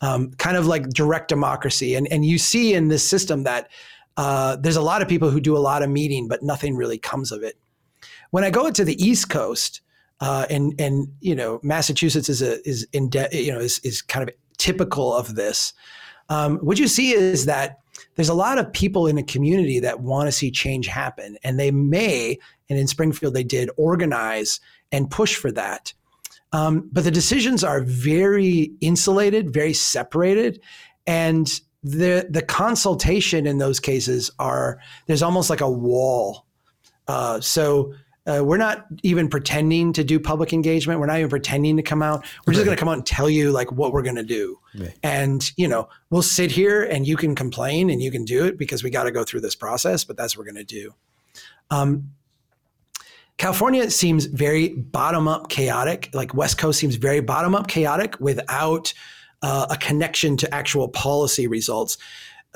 [0.00, 1.94] um, kind of like direct democracy.
[1.94, 3.70] And and you see in this system that
[4.16, 6.98] uh, there's a lot of people who do a lot of meeting, but nothing really
[6.98, 7.58] comes of it.
[8.30, 9.80] When I go to the East Coast,
[10.20, 14.02] uh, and and you know Massachusetts is a is in de- you know is is
[14.02, 15.72] kind of typical of this.
[16.28, 17.80] Um, what you see is that
[18.16, 21.60] there's a lot of people in a community that want to see change happen, and
[21.60, 22.38] they may,
[22.68, 24.60] and in Springfield they did organize
[24.90, 25.92] and push for that.
[26.52, 30.60] Um, but the decisions are very insulated, very separated,
[31.06, 36.46] and the the consultation in those cases are there's almost like a wall.
[37.06, 37.92] Uh, so
[38.26, 40.98] uh, we're not even pretending to do public engagement.
[40.98, 42.24] We're not even pretending to come out.
[42.46, 44.58] We're just going to come out and tell you like what we're going to do.
[44.76, 44.94] Right.
[45.02, 48.58] And you know, we'll sit here and you can complain and you can do it
[48.58, 50.04] because we got to go through this process.
[50.04, 50.94] But that's what we're going to do.
[51.70, 52.10] Um,
[53.38, 56.10] California seems very bottom up chaotic.
[56.12, 58.92] Like West Coast seems very bottom up chaotic without
[59.42, 61.98] uh, a connection to actual policy results.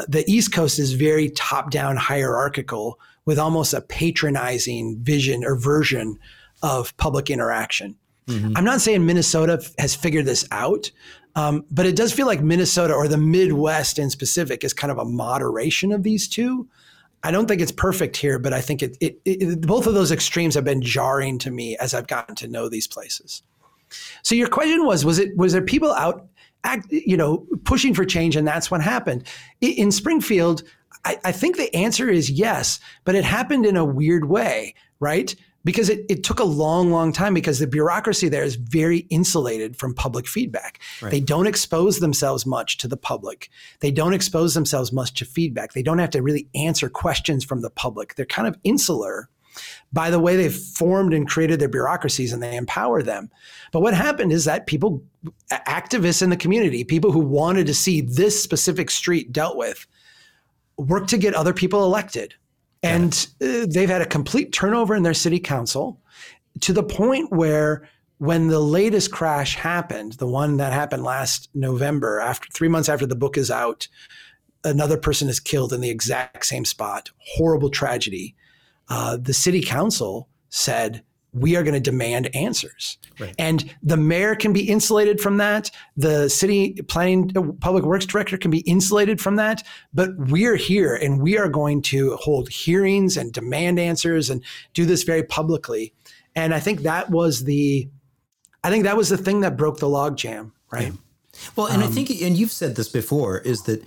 [0.09, 6.19] The East Coast is very top down hierarchical with almost a patronizing vision or version
[6.63, 7.97] of public interaction.
[8.27, 8.57] Mm-hmm.
[8.57, 10.91] I'm not saying Minnesota has figured this out,
[11.37, 14.99] um, but it does feel like Minnesota or the Midwest in specific is kind of
[14.99, 16.69] a moderation of these two.
[17.23, 20.11] I don't think it's perfect here, but I think it, it, it, both of those
[20.11, 23.43] extremes have been jarring to me as I've gotten to know these places.
[24.23, 26.27] So your question was: was it was there people out,
[26.65, 29.27] act, you know, pushing for change, and that's what happened
[29.61, 30.63] in Springfield?
[31.05, 35.35] I, I think the answer is yes, but it happened in a weird way, right?
[35.65, 39.77] because it, it took a long, long time because the bureaucracy there is very insulated
[39.77, 40.81] from public feedback.
[41.03, 41.11] Right.
[41.11, 43.51] They don't expose themselves much to the public.
[43.81, 45.73] They don't expose themselves much to feedback.
[45.73, 48.15] They don't have to really answer questions from the public.
[48.15, 49.29] They're kind of insular
[49.93, 53.29] by the way they've formed and created their bureaucracies and they empower them.
[53.73, 55.03] But what happened is that people,
[55.51, 59.87] activists in the community, people who wanted to see this specific street dealt with,
[60.89, 62.35] worked to get other people elected
[62.83, 66.01] and uh, they've had a complete turnover in their city council
[66.61, 72.21] to the point where when the latest crash happened, the one that happened last November,
[72.21, 73.89] after three months after the book is out,
[74.65, 77.11] another person is killed in the exact same spot.
[77.19, 78.35] Horrible tragedy.
[78.89, 81.03] Uh, the city council said,
[81.33, 82.99] we are going to demand answers.
[83.19, 83.35] Right.
[83.39, 85.71] And the mayor can be insulated from that.
[85.97, 89.63] The city planning uh, public works director can be insulated from that.
[89.95, 94.43] But we're here and we are going to hold hearings and demand answers and
[94.75, 95.93] do this very publicly.
[96.35, 97.89] And I think that was the
[98.63, 100.89] I think that was the thing that broke the logjam, right?
[100.89, 101.41] Yeah.
[101.57, 103.83] Well, and um, I think and you've said this before is that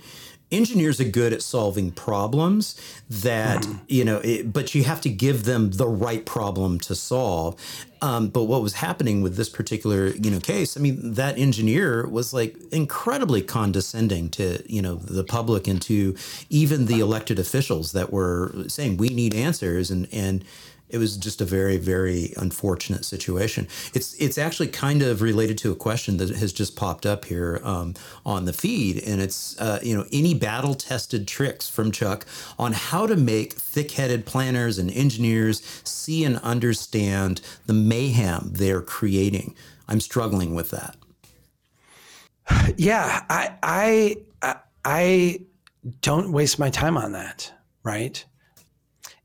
[0.56, 3.78] engineers are good at solving problems that mm.
[3.88, 7.60] you know it, but you have to give them the right problem to solve
[8.02, 12.06] um, but what was happening with this particular you know case i mean that engineer
[12.06, 16.16] was like incredibly condescending to you know the public and to
[16.50, 20.44] even the elected officials that were saying we need answers and and
[20.88, 23.66] it was just a very very unfortunate situation.
[23.92, 27.60] It's it's actually kind of related to a question that has just popped up here
[27.62, 32.26] um, on the feed and it's uh, you know any battle tested tricks from chuck
[32.58, 39.54] on how to make thick-headed planners and engineers see and understand the mayhem they're creating.
[39.88, 40.96] I'm struggling with that.
[42.76, 44.16] Yeah i i
[44.84, 45.40] i
[46.00, 47.52] don't waste my time on that
[47.84, 48.24] right?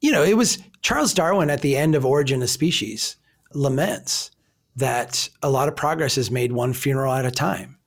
[0.01, 3.17] You know, it was Charles Darwin at the end of Origin of Species
[3.53, 4.31] laments
[4.75, 7.77] that a lot of progress is made one funeral at a time.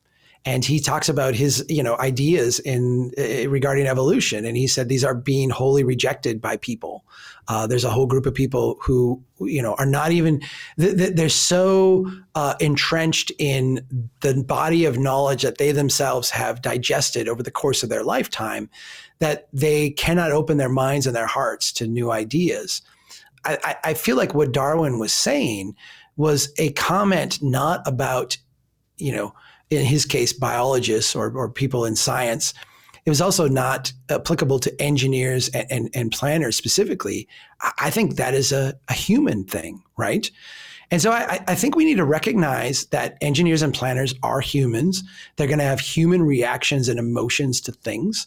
[0.45, 4.88] And he talks about his, you know, ideas in uh, regarding evolution, and he said
[4.88, 7.05] these are being wholly rejected by people.
[7.47, 10.43] Uh, there's a whole group of people who, you know, are not even
[10.76, 13.86] they're so uh, entrenched in
[14.20, 18.68] the body of knowledge that they themselves have digested over the course of their lifetime
[19.23, 22.83] that they cannot open their minds and their hearts to new ideas.
[23.45, 25.77] I, I feel like what Darwin was saying
[26.16, 28.37] was a comment not about,
[28.97, 29.33] you know,
[29.70, 32.53] in his case, biologists or, or people in science.
[33.07, 37.29] It was also not applicable to engineers and, and, and planners specifically.
[37.79, 40.29] I think that is a, a human thing, right?
[40.91, 45.05] And so I, I, think we need to recognize that engineers and planners are humans.
[45.37, 48.27] They're going to have human reactions and emotions to things.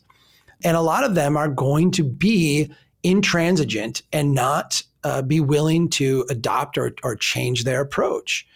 [0.64, 2.72] And a lot of them are going to be
[3.04, 8.48] intransigent and not uh, be willing to adopt or, or change their approach.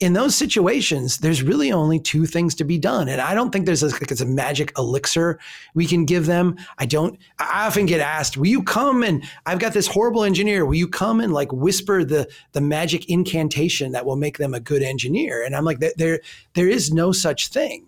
[0.00, 3.08] In those situations, there's really only two things to be done.
[3.08, 5.38] And I don't think there's a, like it's a magic elixir
[5.74, 6.56] we can give them.
[6.78, 10.66] I don't, I often get asked, will you come and I've got this horrible engineer.
[10.66, 14.60] Will you come and like whisper the, the magic incantation that will make them a
[14.60, 15.44] good engineer?
[15.44, 16.20] And I'm like, there,
[16.54, 17.86] there is no such thing.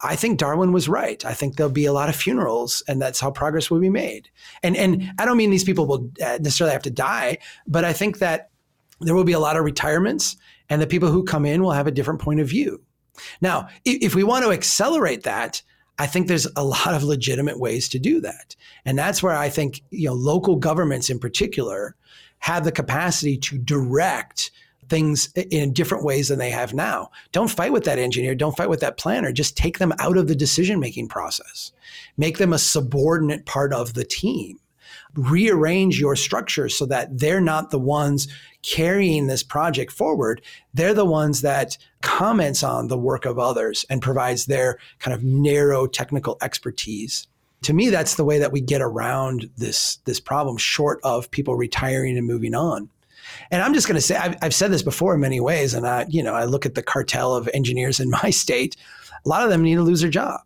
[0.00, 1.24] I think Darwin was right.
[1.24, 4.28] I think there'll be a lot of funerals, and that's how progress will be made.
[4.62, 7.92] And and I don't mean these people will uh, necessarily have to die, but I
[7.92, 8.50] think that
[9.00, 10.36] there will be a lot of retirements,
[10.68, 12.82] and the people who come in will have a different point of view.
[13.40, 15.62] Now, if we want to accelerate that,
[15.98, 19.48] I think there's a lot of legitimate ways to do that, and that's where I
[19.48, 21.96] think you know local governments in particular
[22.40, 24.52] have the capacity to direct
[24.88, 27.10] things in different ways than they have now.
[27.32, 28.34] Don't fight with that engineer.
[28.34, 29.32] Don't fight with that planner.
[29.32, 31.72] Just take them out of the decision making process.
[32.16, 34.58] Make them a subordinate part of the team.
[35.14, 38.28] rearrange your structure so that they're not the ones
[38.62, 40.42] carrying this project forward.
[40.74, 45.22] They're the ones that comments on the work of others and provides their kind of
[45.22, 47.26] narrow technical expertise.
[47.62, 51.56] To me, that's the way that we get around this, this problem, short of people
[51.56, 52.88] retiring and moving on.
[53.50, 55.86] And I'm just going to say, I've, I've, said this before in many ways, and
[55.86, 58.76] I, you know, I look at the cartel of engineers in my state.
[59.24, 60.40] A lot of them need to lose their job.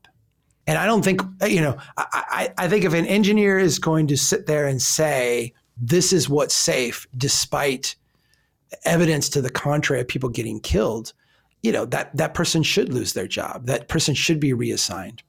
[0.66, 4.16] And I don't think, you know, I, I think if an engineer is going to
[4.16, 7.96] sit there and say, this is what's safe, despite
[8.84, 11.12] evidence to the contrary of people getting killed,
[11.62, 13.66] you know, that, that person should lose their job.
[13.66, 15.24] That person should be reassigned.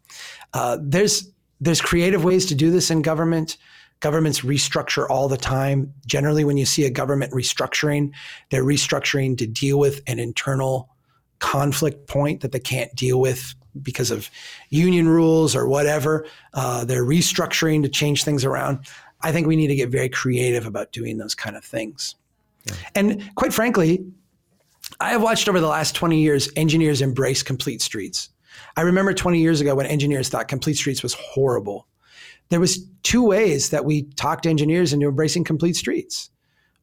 [0.54, 3.58] Uh, there's, there's creative ways to do this in government.
[4.04, 5.94] Governments restructure all the time.
[6.06, 8.12] Generally, when you see a government restructuring,
[8.50, 10.90] they're restructuring to deal with an internal
[11.40, 14.30] conflict point that they can't deal with because of
[14.70, 16.28] union rules or whatever.
[16.54, 18.80] Uh, they're restructuring to change things around.
[19.22, 22.16] I think we need to get very creative about doing those kind of things.
[22.66, 22.74] Yeah.
[22.96, 24.06] And quite frankly,
[25.00, 28.32] I have watched over the last 20 years engineers embrace complete streets.
[28.76, 31.88] I remember 20 years ago when engineers thought complete streets was horrible.
[32.50, 36.30] There was two ways that we talked engineers into embracing complete streets.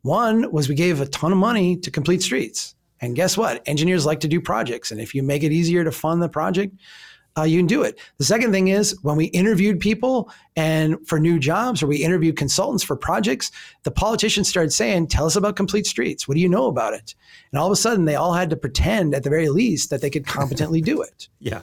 [0.02, 2.74] One was we gave a ton of money to complete streets.
[3.00, 3.62] And guess what?
[3.66, 4.90] Engineers like to do projects.
[4.90, 6.74] And if you make it easier to fund the project,
[7.38, 7.98] uh, you can do it.
[8.18, 12.36] The second thing is when we interviewed people and for new jobs or we interviewed
[12.36, 13.50] consultants for projects,
[13.84, 16.26] the politicians started saying, Tell us about complete streets.
[16.26, 17.14] What do you know about it?
[17.52, 20.00] And all of a sudden, they all had to pretend at the very least that
[20.00, 21.28] they could competently do it.
[21.38, 21.62] Yeah.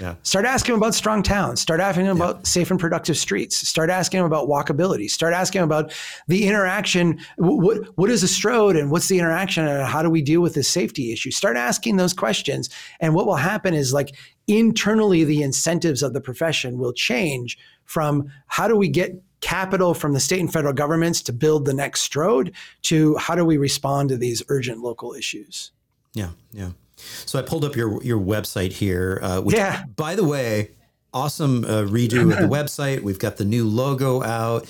[0.00, 0.16] Yeah.
[0.24, 1.60] Start asking them about strong towns.
[1.60, 2.24] Start asking them yeah.
[2.24, 3.56] about safe and productive streets.
[3.56, 5.08] Start asking them about walkability.
[5.08, 5.92] Start asking them about
[6.26, 7.20] the interaction.
[7.36, 10.54] What, what is a stroad and what's the interaction and how do we deal with
[10.54, 11.30] this safety issue?
[11.30, 12.70] Start asking those questions.
[12.98, 14.16] And what will happen is like
[14.48, 20.12] internally, the incentives of the profession will change from how do we get capital from
[20.12, 24.08] the state and federal governments to build the next stroad to how do we respond
[24.08, 25.70] to these urgent local issues?
[26.14, 26.70] Yeah, yeah.
[26.96, 29.18] So I pulled up your your website here.
[29.22, 29.84] Uh, which, yeah.
[29.96, 30.70] By the way,
[31.12, 33.00] awesome uh, redo of the website.
[33.00, 34.66] We've got the new logo out.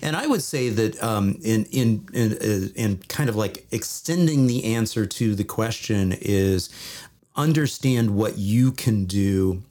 [0.00, 4.46] And I would say that um, in in in, uh, in kind of like extending
[4.46, 6.70] the answer to the question is
[7.36, 9.62] understand what you can do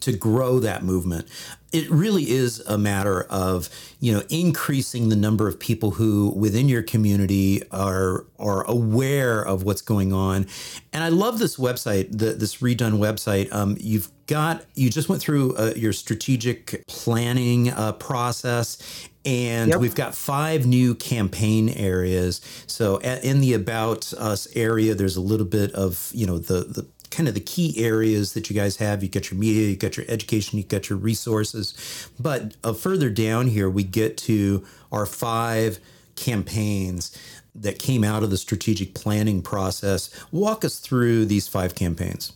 [0.00, 1.28] to grow that movement.
[1.72, 3.68] It really is a matter of
[4.00, 9.62] you know increasing the number of people who within your community are are aware of
[9.62, 10.46] what's going on.
[10.92, 13.52] And i love this website the, this redone website.
[13.52, 19.80] Um, you've got you just went through uh, your strategic planning uh, process and yep.
[19.80, 22.40] we've got five new campaign areas.
[22.66, 26.86] So in the about us area there's a little bit of you know the the
[27.10, 29.02] kind of the key areas that you guys have.
[29.02, 32.08] You got your media, you got your education, you got your resources.
[32.18, 35.78] But uh, further down here, we get to our five
[36.16, 37.16] campaigns
[37.54, 40.10] that came out of the strategic planning process.
[40.30, 42.32] Walk us through these five campaigns.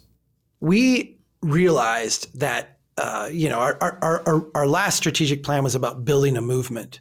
[0.61, 6.05] We realized that uh, you know our, our, our, our last strategic plan was about
[6.05, 7.01] building a movement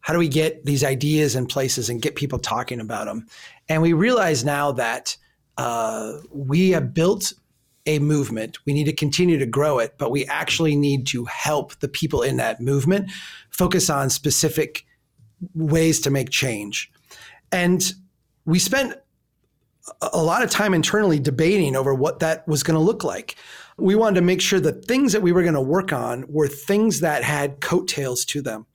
[0.00, 3.26] how do we get these ideas in places and get people talking about them
[3.68, 5.16] and we realize now that
[5.56, 7.32] uh, we have built
[7.86, 8.58] a movement.
[8.64, 12.22] We need to continue to grow it, but we actually need to help the people
[12.22, 13.10] in that movement
[13.50, 14.86] focus on specific
[15.54, 16.90] ways to make change.
[17.52, 17.92] And
[18.46, 18.94] we spent
[20.00, 23.36] a lot of time internally debating over what that was going to look like.
[23.76, 26.48] We wanted to make sure that things that we were going to work on were
[26.48, 28.66] things that had coattails to them.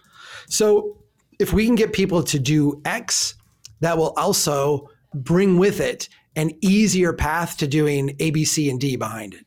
[0.48, 0.98] So
[1.40, 3.36] if we can get people to do X,
[3.80, 6.10] that will also bring with it
[6.40, 9.46] an easier path to doing A, B, C, and D behind it.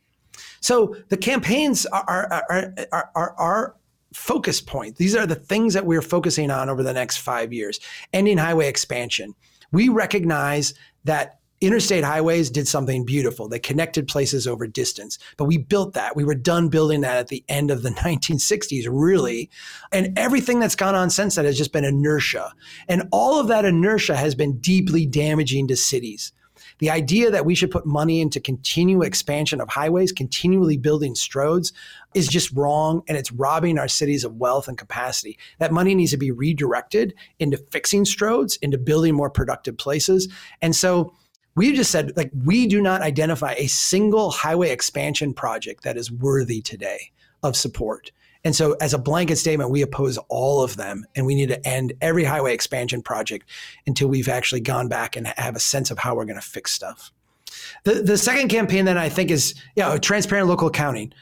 [0.61, 3.77] So the campaigns are, are, are, are, are
[4.13, 4.97] focus point.
[4.97, 7.81] These are the things that we're focusing on over the next five years.
[8.13, 9.35] Ending highway expansion.
[9.73, 10.75] We recognize
[11.05, 13.49] that interstate highways did something beautiful.
[13.49, 16.15] They connected places over distance, but we built that.
[16.15, 19.49] We were done building that at the end of the 1960s, really.
[19.93, 22.53] And everything that's gone on since then has just been inertia.
[22.87, 26.33] And all of that inertia has been deeply damaging to cities.
[26.83, 31.73] The idea that we should put money into continual expansion of highways, continually building stroads,
[32.13, 35.39] is just wrong and it's robbing our cities of wealth and capacity.
[35.61, 40.27] That money needs to be redirected into fixing stroads, into building more productive places.
[40.61, 41.15] And so
[41.55, 46.11] we just said, like, we do not identify a single highway expansion project that is
[46.11, 47.13] worthy today
[47.45, 48.11] of support.
[48.45, 51.67] And so, as a blanket statement, we oppose all of them, and we need to
[51.67, 53.49] end every highway expansion project
[53.87, 56.73] until we've actually gone back and have a sense of how we're going to fix
[56.73, 57.13] stuff.
[57.85, 61.13] The, the second campaign that I think is, yeah, transparent local accounting.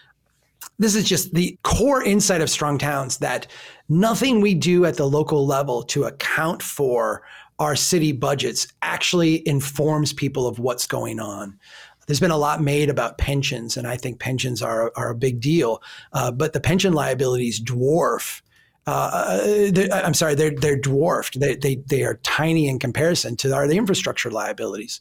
[0.79, 3.47] this is just the core insight of strong towns that
[3.89, 7.23] nothing we do at the local level to account for
[7.59, 11.59] our city budgets actually informs people of what's going on.
[12.11, 15.41] There's been a lot made about pensions, and I think pensions are, are a big
[15.41, 15.81] deal.
[16.13, 18.43] Uh, but the pension liabilities dwarf.
[18.85, 21.39] Uh, I'm sorry, they're they're dwarfed.
[21.39, 25.01] They, they they are tiny in comparison to our the infrastructure liabilities.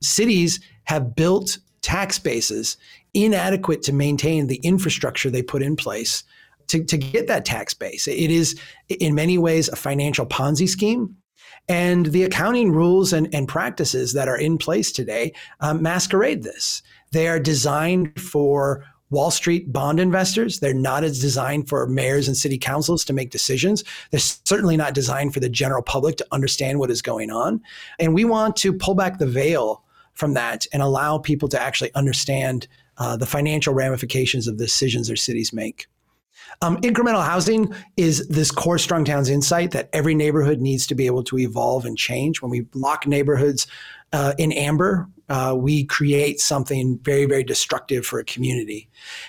[0.00, 2.76] Cities have built tax bases
[3.14, 6.22] inadequate to maintain the infrastructure they put in place
[6.68, 8.06] to, to get that tax base.
[8.06, 11.16] It is, in many ways, a financial Ponzi scheme.
[11.68, 16.82] And the accounting rules and, and practices that are in place today um, masquerade this.
[17.12, 20.60] They are designed for Wall Street bond investors.
[20.60, 23.84] They're not as designed for mayors and city councils to make decisions.
[24.10, 27.62] They're certainly not designed for the general public to understand what is going on.
[27.98, 29.82] And we want to pull back the veil
[30.14, 32.66] from that and allow people to actually understand
[32.98, 35.86] uh, the financial ramifications of the decisions their cities make.
[36.62, 41.06] Um, incremental housing is this core Strong Towns insight that every neighborhood needs to be
[41.06, 42.42] able to evolve and change.
[42.42, 43.66] When we lock neighborhoods
[44.12, 48.88] uh, in amber, uh, we create something very, very destructive for a community.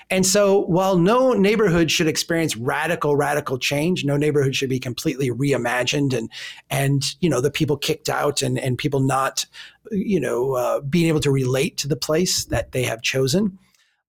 [0.09, 5.29] And so, while no neighborhood should experience radical, radical change, no neighborhood should be completely
[5.29, 6.29] reimagined and,
[6.69, 9.45] and you know, the people kicked out and, and people not,
[9.89, 13.57] you know, uh, being able to relate to the place that they have chosen.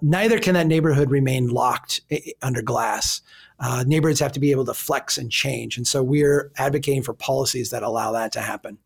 [0.02, 2.02] Neither can that neighborhood remain locked
[2.42, 3.22] under glass.
[3.58, 5.76] Uh, neighborhoods have to be able to flex and change.
[5.76, 8.78] And so we're advocating for policies that allow that to happen.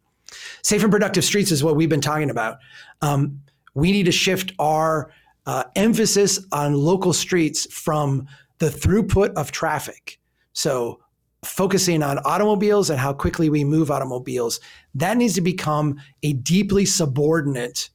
[0.63, 2.59] Safe and productive streets is what we've been talking about.
[3.03, 3.43] Um,
[3.75, 5.11] we need to shift our
[5.47, 10.19] uh, emphasis on local streets from the throughput of traffic.
[10.53, 11.01] So,
[11.45, 14.61] focusing on automobiles and how quickly we move automobiles,
[14.95, 17.89] that needs to become a deeply subordinate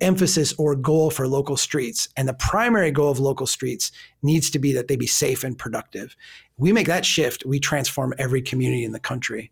[0.00, 2.08] emphasis or goal for local streets.
[2.16, 5.58] And the primary goal of local streets needs to be that they be safe and
[5.58, 6.16] productive.
[6.56, 9.50] We make that shift, we transform every community in the country.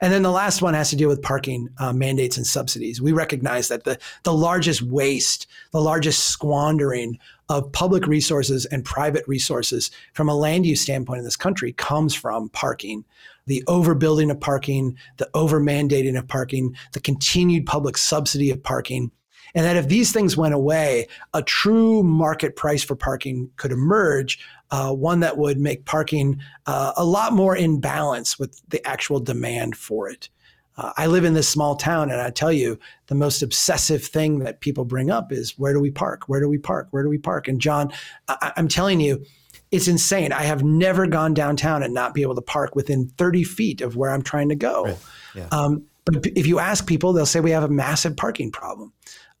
[0.00, 3.00] And then the last one has to deal with parking uh, mandates and subsidies.
[3.00, 7.18] We recognize that the, the largest waste, the largest squandering
[7.48, 12.14] of public resources and private resources from a land use standpoint in this country comes
[12.14, 13.04] from parking.
[13.46, 19.10] The overbuilding of parking, the over mandating of parking, the continued public subsidy of parking,
[19.54, 24.38] and that if these things went away, a true market price for parking could emerge,
[24.70, 29.20] uh, one that would make parking uh, a lot more in balance with the actual
[29.20, 30.28] demand for it.
[30.76, 32.78] Uh, I live in this small town, and I tell you,
[33.08, 36.28] the most obsessive thing that people bring up is where do we park?
[36.28, 36.86] Where do we park?
[36.92, 37.48] Where do we park?
[37.48, 37.92] And John,
[38.28, 39.24] I- I'm telling you,
[39.70, 40.32] it's insane.
[40.32, 43.96] I have never gone downtown and not be able to park within 30 feet of
[43.96, 44.84] where I'm trying to go.
[44.84, 44.98] Right.
[45.34, 45.48] Yeah.
[45.50, 48.92] Um, but if you ask people, they'll say we have a massive parking problem.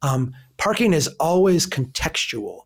[0.02, 2.62] Um, parking is always contextual.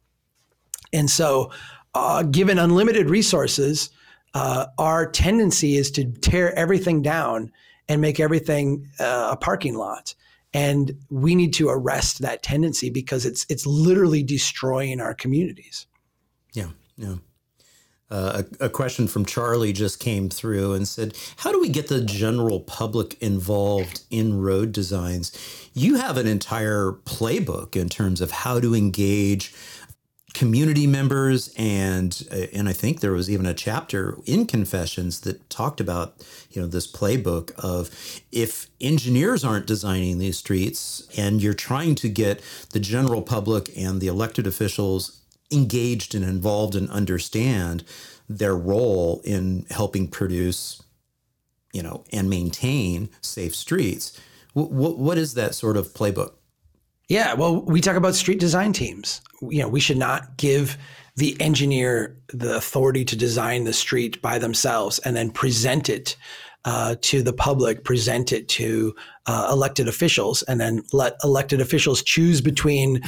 [0.93, 1.51] And so,
[1.95, 3.91] uh, given unlimited resources,
[4.35, 7.53] uh, our tendency is to tear everything down
[7.89, 10.14] and make everything uh, a parking lot.
[10.55, 15.87] And we need to arrest that tendency because it's it's literally destroying our communities.
[16.53, 17.16] Yeah, yeah.
[18.12, 21.88] Uh, a, a, question from Charlie just came through and said, How do we get
[21.88, 25.32] the general public involved in road designs?
[25.72, 29.54] You have an entire playbook in terms of how to engage
[30.34, 35.48] community members and uh, and I think there was even a chapter in confessions that
[35.48, 36.14] talked about
[36.50, 37.90] you know this playbook of
[38.30, 42.42] if engineers aren't designing these streets and you're trying to get
[42.72, 45.21] the general public and the elected officials
[45.53, 47.84] engaged and involved and understand
[48.28, 50.82] their role in helping produce,
[51.72, 54.18] you know, and maintain safe streets.
[54.55, 56.32] What, what is that sort of playbook?
[57.09, 59.20] Yeah, well, we talk about street design teams.
[59.42, 60.78] You know, we should not give
[61.16, 66.16] the engineer the authority to design the street by themselves and then present it
[66.64, 68.94] uh, to the public, present it to
[69.26, 73.00] uh, elected officials, and then let elected officials choose between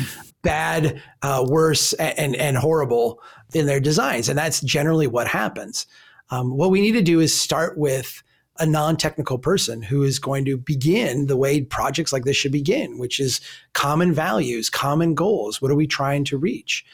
[0.43, 3.21] bad, uh, worse, and, and horrible
[3.55, 4.29] in their designs.
[4.29, 5.87] And that's generally what happens.
[6.31, 8.23] Um, what we need to do is start with
[8.59, 12.99] a non-technical person who is going to begin the way projects like this should begin,
[12.99, 13.41] which is
[13.73, 15.61] common values, common goals.
[15.61, 16.85] What are we trying to reach?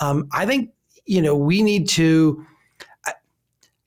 [0.00, 0.70] Um, I think
[1.06, 2.44] you know we need to.
[3.06, 3.14] I,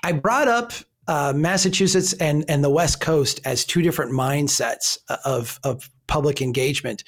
[0.04, 0.74] I brought up
[1.08, 7.04] uh, Massachusetts and and the West Coast as two different mindsets of of public engagement.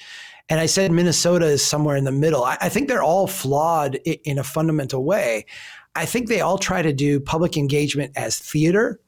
[0.48, 2.44] And I said Minnesota is somewhere in the middle.
[2.44, 5.46] I, I think they're all flawed in, in a fundamental way.
[5.94, 9.00] I think they all try to do public engagement as theater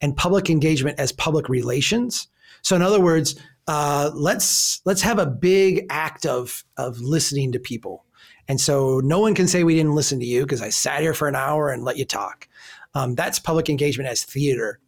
[0.00, 2.28] and public engagement as public relations.
[2.62, 3.34] So, in other words,
[3.66, 8.04] uh, let's let's have a big act of of listening to people
[8.48, 11.14] And so no one can say we didn't listen to you because I sat here
[11.14, 12.48] for an hour and let you talk.
[12.96, 14.80] Um, that's public engagement as theater.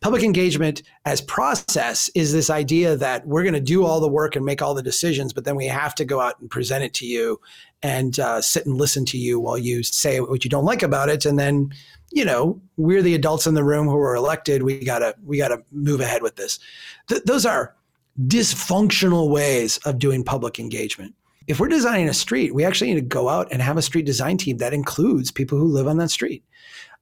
[0.00, 4.36] Public engagement as process is this idea that we're going to do all the work
[4.36, 6.94] and make all the decisions, but then we have to go out and present it
[6.94, 7.40] to you
[7.82, 11.08] and uh, sit and listen to you while you say what you don't like about
[11.08, 11.26] it.
[11.26, 11.72] And then,
[12.12, 14.62] you know, we're the adults in the room who were elected.
[14.62, 16.60] We gotta we gotta move ahead with this.
[17.08, 17.74] Th- those are
[18.28, 21.16] dysfunctional ways of doing public engagement.
[21.48, 24.06] If we're designing a street, we actually need to go out and have a street
[24.06, 26.44] design team that includes people who live on that street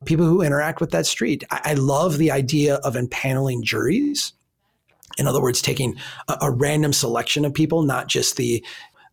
[0.05, 1.45] people who interact with that street.
[1.51, 4.33] I, I love the idea of empaneling juries.
[5.19, 5.97] In other words, taking
[6.29, 8.65] a, a, random selection of people, not just the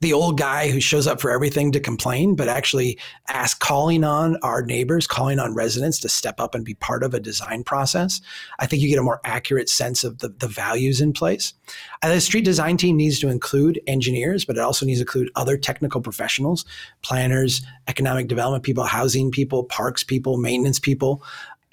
[0.02, 2.98] the old guy who shows up for everything to complain, but actually
[3.30, 7.14] ask calling on our neighbors, calling on residents to step up and be part of
[7.14, 8.20] a design process.
[8.60, 11.54] I think you get a more accurate sense of the, the values in place.
[12.02, 15.30] And the street design team needs to include engineers, but it also needs to include
[15.36, 16.66] other technical professionals,
[17.04, 21.24] planners, economic development people, housing people, parks people, maintenance people.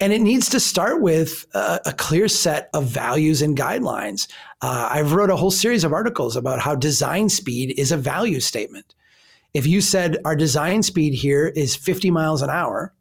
[0.01, 4.29] And it needs to start with a, a clear set of values and guidelines.
[4.61, 8.39] Uh, I've wrote a whole series of articles about how design speed is a value
[8.39, 8.95] statement.
[9.53, 12.93] If you said our design speed here is 50 miles an hour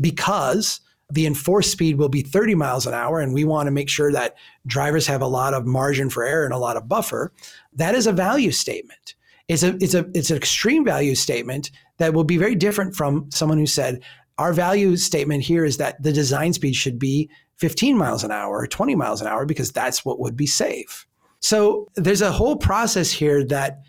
[0.00, 0.80] because
[1.10, 4.10] the enforced speed will be 30 miles an hour and we want to make sure
[4.12, 4.36] that
[4.66, 7.32] drivers have a lot of margin for error and a lot of buffer,
[7.72, 9.14] that is a value statement.
[9.46, 13.30] It's a it's a it's an extreme value statement that will be very different from
[13.30, 14.02] someone who said
[14.38, 18.58] our value statement here is that the design speed should be 15 miles an hour
[18.58, 21.06] or 20 miles an hour because that's what would be safe.
[21.40, 23.80] So there's a whole process here that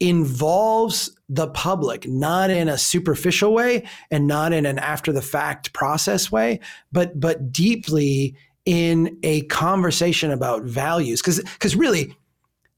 [0.00, 5.72] involves the public, not in a superficial way and not in an after the fact
[5.72, 6.60] process way,
[6.92, 11.20] but but deeply in a conversation about values.
[11.20, 12.16] Because because really,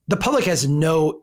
[0.09, 1.23] the public has no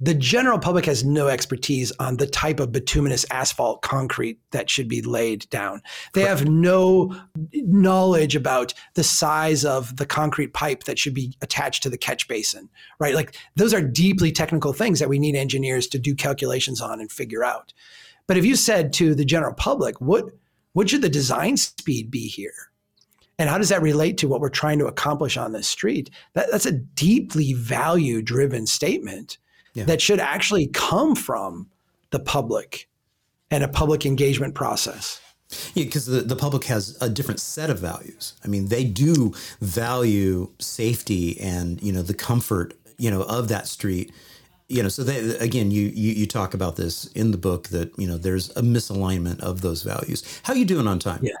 [0.00, 4.88] the general public has no expertise on the type of bituminous asphalt concrete that should
[4.88, 5.80] be laid down.
[6.12, 6.40] They Correct.
[6.40, 7.14] have no
[7.52, 12.26] knowledge about the size of the concrete pipe that should be attached to the catch
[12.26, 12.68] basin,
[12.98, 13.14] right?
[13.14, 17.10] Like those are deeply technical things that we need engineers to do calculations on and
[17.10, 17.72] figure out.
[18.26, 20.24] But if you said to the general public, what
[20.72, 22.72] what should the design speed be here?
[23.38, 26.10] And how does that relate to what we're trying to accomplish on this street?
[26.34, 29.38] That, that's a deeply value driven statement
[29.74, 29.84] yeah.
[29.84, 31.68] that should actually come from
[32.10, 32.88] the public
[33.50, 35.20] and a public engagement process.
[35.74, 38.34] Yeah, because the, the public has a different set of values.
[38.44, 43.66] I mean, they do value safety and you know the comfort you know of that
[43.66, 44.12] street.
[44.68, 47.96] You know, so they, again, you, you you talk about this in the book that
[47.98, 50.24] you know there's a misalignment of those values.
[50.42, 51.20] How you doing on time?
[51.22, 51.34] Yeah.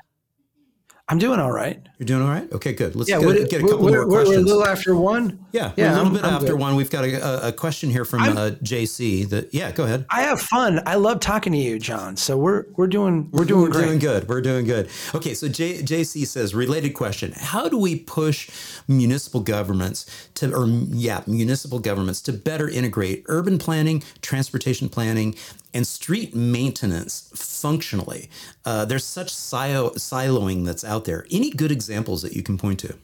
[1.06, 1.86] I'm doing all right.
[1.98, 2.50] You're doing all right.
[2.50, 2.96] Okay, good.
[2.96, 4.36] Let's yeah, get, get, a couple we're, more questions.
[4.36, 5.44] We're a little after one.
[5.52, 6.60] Yeah, yeah, a little I'm, bit I'm after good.
[6.60, 6.76] one.
[6.76, 9.28] We've got a, a question here from uh, JC.
[9.28, 10.06] That yeah, go ahead.
[10.08, 10.80] I have fun.
[10.86, 12.16] I love talking to you, John.
[12.16, 13.84] So we're we're doing we're doing we're great.
[13.84, 14.28] doing good.
[14.28, 14.88] We're doing good.
[15.14, 18.48] Okay, so J, JC says related question: How do we push
[18.88, 25.34] municipal governments to, or yeah, municipal governments to better integrate urban planning, transportation planning,
[25.74, 28.30] and street maintenance functionally.
[28.64, 31.26] Uh, there's such silo- siloing that's out there.
[31.30, 32.96] Any good examples that you can point to?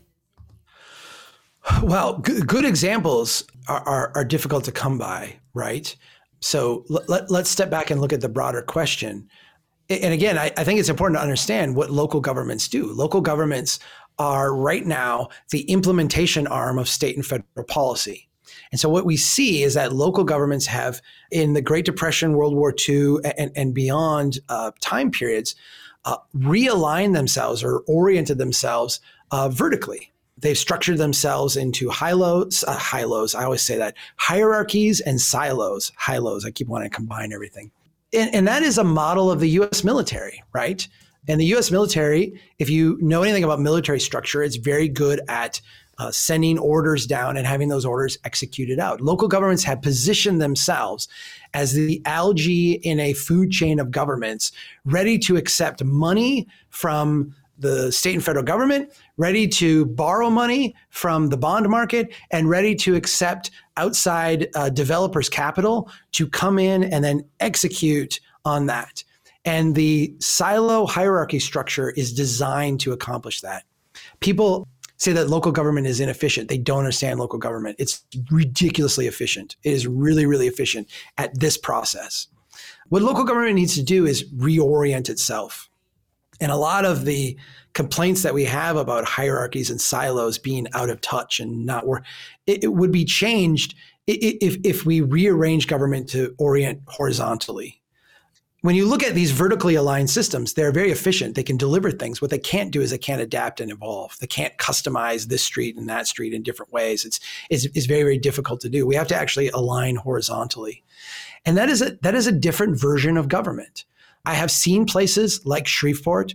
[1.83, 5.95] Well, good, good examples are, are, are, difficult to come by, right?
[6.41, 9.29] So let, let's step back and look at the broader question.
[9.91, 12.87] And again, I, I think it's important to understand what local governments do.
[12.93, 13.79] Local governments
[14.19, 18.30] are right now the implementation arm of state and federal policy.
[18.73, 22.55] And so what we see is that local governments have, in the Great Depression, World
[22.55, 25.57] War II, and, and beyond uh, time periods,
[26.05, 29.01] uh, realigned themselves or oriented themselves
[29.33, 30.13] uh, vertically.
[30.39, 33.35] They've structured themselves into high-lows, uh, high-lows.
[33.35, 35.93] I always say that hierarchies and silos.
[35.97, 36.47] High-lows.
[36.47, 37.71] I keep wanting to combine everything,
[38.15, 39.85] and, and that is a model of the U.S.
[39.85, 40.87] military, right?
[41.29, 41.71] And the U.S.
[41.71, 45.61] military, if you know anything about military structure, it's very good at
[46.01, 49.03] uh, sending orders down and having those orders executed out.
[49.03, 51.09] Local governments have positioned themselves
[51.53, 54.51] as the algae in a food chain of governments,
[54.87, 61.27] ready to accept money from the state and federal government, ready to borrow money from
[61.27, 67.05] the bond market, and ready to accept outside uh, developers' capital to come in and
[67.05, 69.05] then execute on that.
[69.45, 73.65] And the silo hierarchy structure is designed to accomplish that.
[74.21, 74.67] People
[75.01, 76.49] say that local government is inefficient.
[76.49, 77.77] They don't understand local government.
[77.79, 79.57] It's ridiculously efficient.
[79.65, 82.29] It is really, really efficient at this process.
[82.91, 85.71] What local government needs to do is reorient itself.
[86.39, 87.37] And a lot of the
[87.73, 92.05] complaints that we have about hierarchies and silos being out of touch and not work,
[92.47, 93.75] it, it would be changed
[94.07, 97.80] if, if we rearrange government to orient horizontally
[98.63, 101.35] when you look at these vertically aligned systems, they're very efficient.
[101.35, 102.21] They can deliver things.
[102.21, 104.19] What they can't do is they can't adapt and evolve.
[104.21, 107.05] They can't customize this street and that street in different ways.
[107.05, 108.87] It's, it's, it's very, very difficult to do.
[108.87, 110.83] We have to actually align horizontally.
[111.47, 113.87] And that is a, that is a different version of government.
[114.27, 116.35] I have seen places like Shreveport,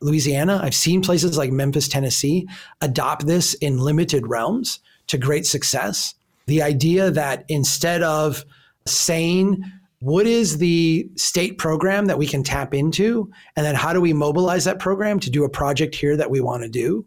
[0.00, 0.60] Louisiana.
[0.62, 2.48] I've seen places like Memphis, Tennessee
[2.80, 6.14] adopt this in limited realms to great success.
[6.46, 8.44] The idea that instead of
[8.86, 9.64] saying,
[10.04, 13.32] what is the state program that we can tap into?
[13.56, 16.42] And then how do we mobilize that program to do a project here that we
[16.42, 17.06] want to do?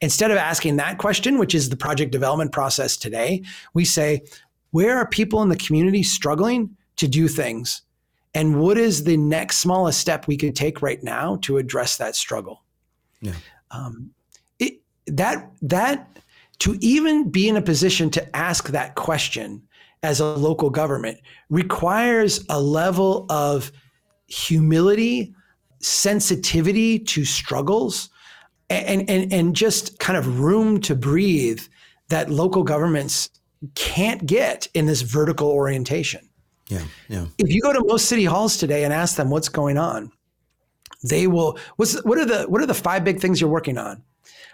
[0.00, 3.42] Instead of asking that question, which is the project development process today,
[3.74, 4.22] we say,
[4.70, 7.82] where are people in the community struggling to do things?
[8.32, 12.14] And what is the next smallest step we could take right now to address that
[12.14, 12.62] struggle?
[13.20, 13.34] Yeah.
[13.72, 14.12] Um,
[14.60, 14.74] it,
[15.08, 16.16] that, that,
[16.60, 19.65] to even be in a position to ask that question
[20.02, 21.18] as a local government
[21.50, 23.72] requires a level of
[24.26, 25.34] humility,
[25.80, 28.10] sensitivity to struggles,
[28.68, 31.60] and, and, and just kind of room to breathe
[32.08, 33.30] that local governments
[33.74, 36.28] can't get in this vertical orientation.
[36.68, 37.26] Yeah, yeah.
[37.38, 40.10] If you go to most city halls today and ask them what's going on,
[41.04, 41.58] they will.
[41.76, 44.02] What's what are the what are the five big things you're working on?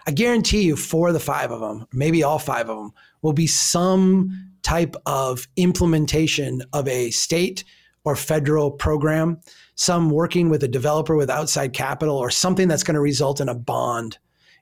[0.05, 2.91] I guarantee you, four of the five of them, maybe all five of them,
[3.21, 7.63] will be some type of implementation of a state
[8.05, 9.39] or federal program,
[9.75, 13.49] some working with a developer with outside capital, or something that's going to result in
[13.49, 14.17] a bond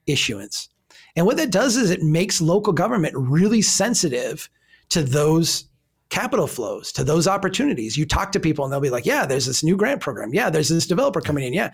[0.05, 0.69] issuance.
[1.15, 4.49] And what that does is it makes local government really sensitive
[4.89, 5.65] to those
[6.09, 7.97] capital flows, to those opportunities.
[7.97, 10.33] You talk to people and they'll be like, yeah, there's this new grant program.
[10.33, 11.53] Yeah, there's this developer coming in.
[11.53, 11.73] Yeah.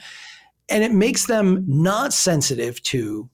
[0.69, 3.29] And it makes them not sensitive to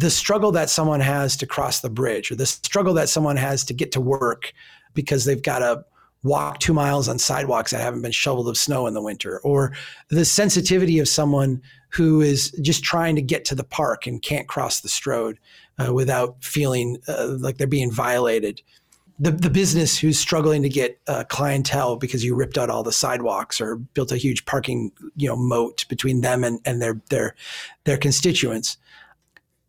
[0.00, 3.64] the struggle that someone has to cross the bridge or the struggle that someone has
[3.64, 4.52] to get to work
[4.94, 5.84] because they've got to
[6.22, 9.72] walk two miles on sidewalks that haven't been shoveled of snow in the winter or
[10.08, 14.48] the sensitivity of someone who is just trying to get to the park and can't
[14.48, 15.36] cross the stroad
[15.78, 18.62] uh, without feeling uh, like they're being violated.
[19.18, 22.92] The, the business who's struggling to get uh, clientele because you ripped out all the
[22.92, 27.34] sidewalks or built a huge parking you know moat between them and, and their their
[27.84, 28.78] their constituents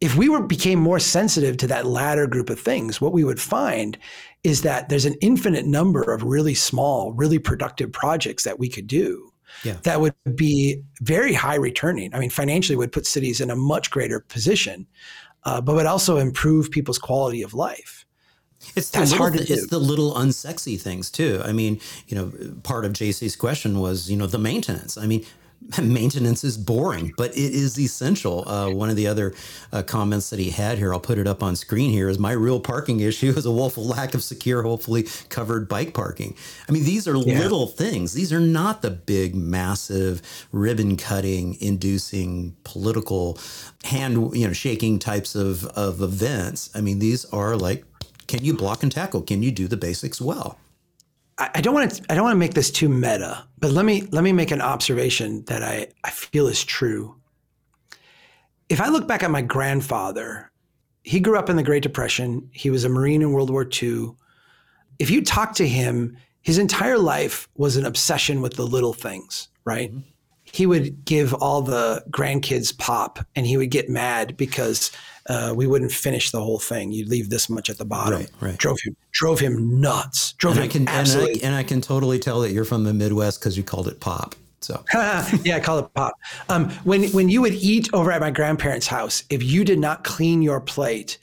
[0.02, 3.40] if we were became more sensitive to that latter group of things, what we would
[3.40, 3.98] find
[4.44, 8.88] is that there's an infinite number of really small, really productive projects that we could
[8.88, 9.32] do
[9.64, 9.78] yeah.
[9.84, 12.14] that would be very high returning.
[12.14, 14.88] I mean, financially would put cities in a much greater position,
[15.44, 18.06] uh, but would also improve people's quality of life.
[18.76, 21.42] It's the, little, hard to it's the little unsexy things too.
[21.44, 22.32] I mean, you know,
[22.62, 24.98] part of JC's question was, you know, the maintenance.
[24.98, 25.26] I mean,
[25.82, 28.48] maintenance is boring, but it is essential.
[28.48, 29.34] Uh, one of the other
[29.72, 32.32] uh, comments that he had here, I'll put it up on screen here, is my
[32.32, 36.36] real parking issue is a woeful lack of secure, hopefully covered bike parking.
[36.68, 37.40] I mean, these are yeah.
[37.40, 38.14] little things.
[38.14, 43.38] These are not the big, massive, ribbon cutting, inducing, political,
[43.84, 46.70] hand you know shaking types of of events.
[46.76, 47.86] I mean, these are like,
[48.28, 49.22] can you block and tackle?
[49.22, 50.58] Can you do the basics well?
[51.54, 54.04] I don't want to I don't want to make this too meta, but let me
[54.12, 57.16] let me make an observation that I, I feel is true.
[58.70, 60.52] If I look back at my grandfather,
[61.04, 62.50] he grew up in the Great Depression.
[62.54, 64.12] He was a Marine in World War II.
[65.00, 69.48] If you talk to him, his entire life was an obsession with the little things,
[69.66, 69.92] right?
[69.92, 70.08] Mm-hmm.
[70.44, 74.92] He would give all the grandkids pop and he would get mad because
[75.28, 76.92] uh, we wouldn't finish the whole thing.
[76.92, 78.20] You'd leave this much at the bottom.
[78.20, 78.58] Right, right.
[78.58, 80.34] Drove him, drove him nuts.
[80.34, 81.34] Drove and him I can, absolutely.
[81.36, 83.88] And I, and I, can totally tell that you're from the Midwest because you called
[83.88, 84.36] it pop.
[84.62, 86.14] So yeah, I call it pop.
[86.50, 90.04] Um, when when you would eat over at my grandparents' house, if you did not
[90.04, 91.18] clean your plate,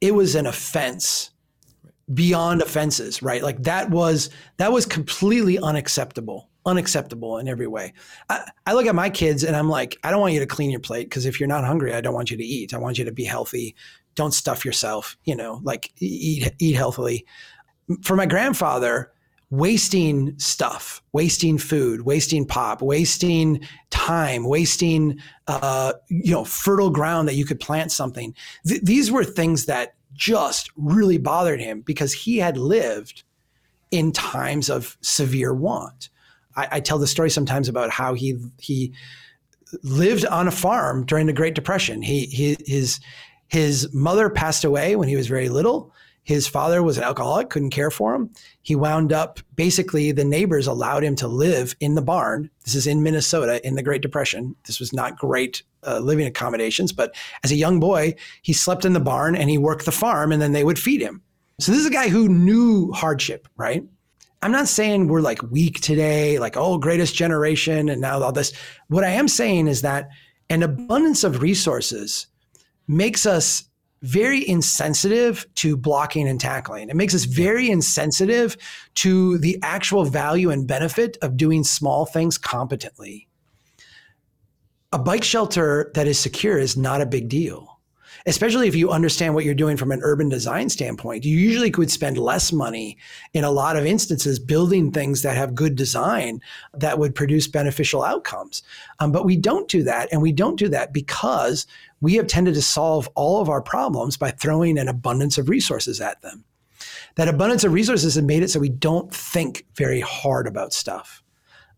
[0.00, 1.30] it was an offense
[2.14, 3.22] beyond offenses.
[3.22, 7.92] Right, like that was that was completely unacceptable unacceptable in every way.
[8.28, 10.70] I, I, look at my kids and I'm like, I don't want you to clean
[10.70, 12.74] your plate because if you're not hungry, I don't want you to eat.
[12.74, 13.76] I want you to be healthy.
[14.16, 17.24] Don't stuff yourself, you know, like eat, eat healthily.
[18.02, 19.12] For my grandfather,
[19.50, 23.60] wasting stuff, wasting food, wasting pop, wasting
[23.90, 28.34] time, wasting, uh, you know, fertile ground that you could plant something.
[28.66, 33.22] Th- these were things that just really bothered him because he had lived
[33.92, 36.10] in times of severe want.
[36.56, 38.92] I, I tell the story sometimes about how he he
[39.82, 42.02] lived on a farm during the Great Depression.
[42.02, 43.00] He, he his
[43.48, 45.92] his mother passed away when he was very little.
[46.22, 48.30] His father was an alcoholic, couldn't care for him.
[48.62, 52.50] He wound up basically the neighbors allowed him to live in the barn.
[52.64, 54.56] This is in Minnesota in the Great Depression.
[54.64, 57.14] This was not great uh, living accommodations, but
[57.44, 60.42] as a young boy, he slept in the barn and he worked the farm, and
[60.42, 61.22] then they would feed him.
[61.60, 63.84] So this is a guy who knew hardship, right?
[64.42, 68.52] I'm not saying we're like weak today, like, oh, greatest generation, and now all this.
[68.88, 70.08] What I am saying is that
[70.50, 72.26] an abundance of resources
[72.86, 73.64] makes us
[74.02, 76.90] very insensitive to blocking and tackling.
[76.90, 78.56] It makes us very insensitive
[78.96, 83.26] to the actual value and benefit of doing small things competently.
[84.92, 87.75] A bike shelter that is secure is not a big deal
[88.26, 91.24] especially if you understand what you're doing from an urban design standpoint.
[91.24, 92.98] You usually could spend less money
[93.32, 96.40] in a lot of instances building things that have good design
[96.74, 98.62] that would produce beneficial outcomes.
[98.98, 100.08] Um, but we don't do that.
[100.10, 101.66] And we don't do that because
[102.00, 106.00] we have tended to solve all of our problems by throwing an abundance of resources
[106.00, 106.44] at them.
[107.14, 111.22] That abundance of resources has made it so we don't think very hard about stuff.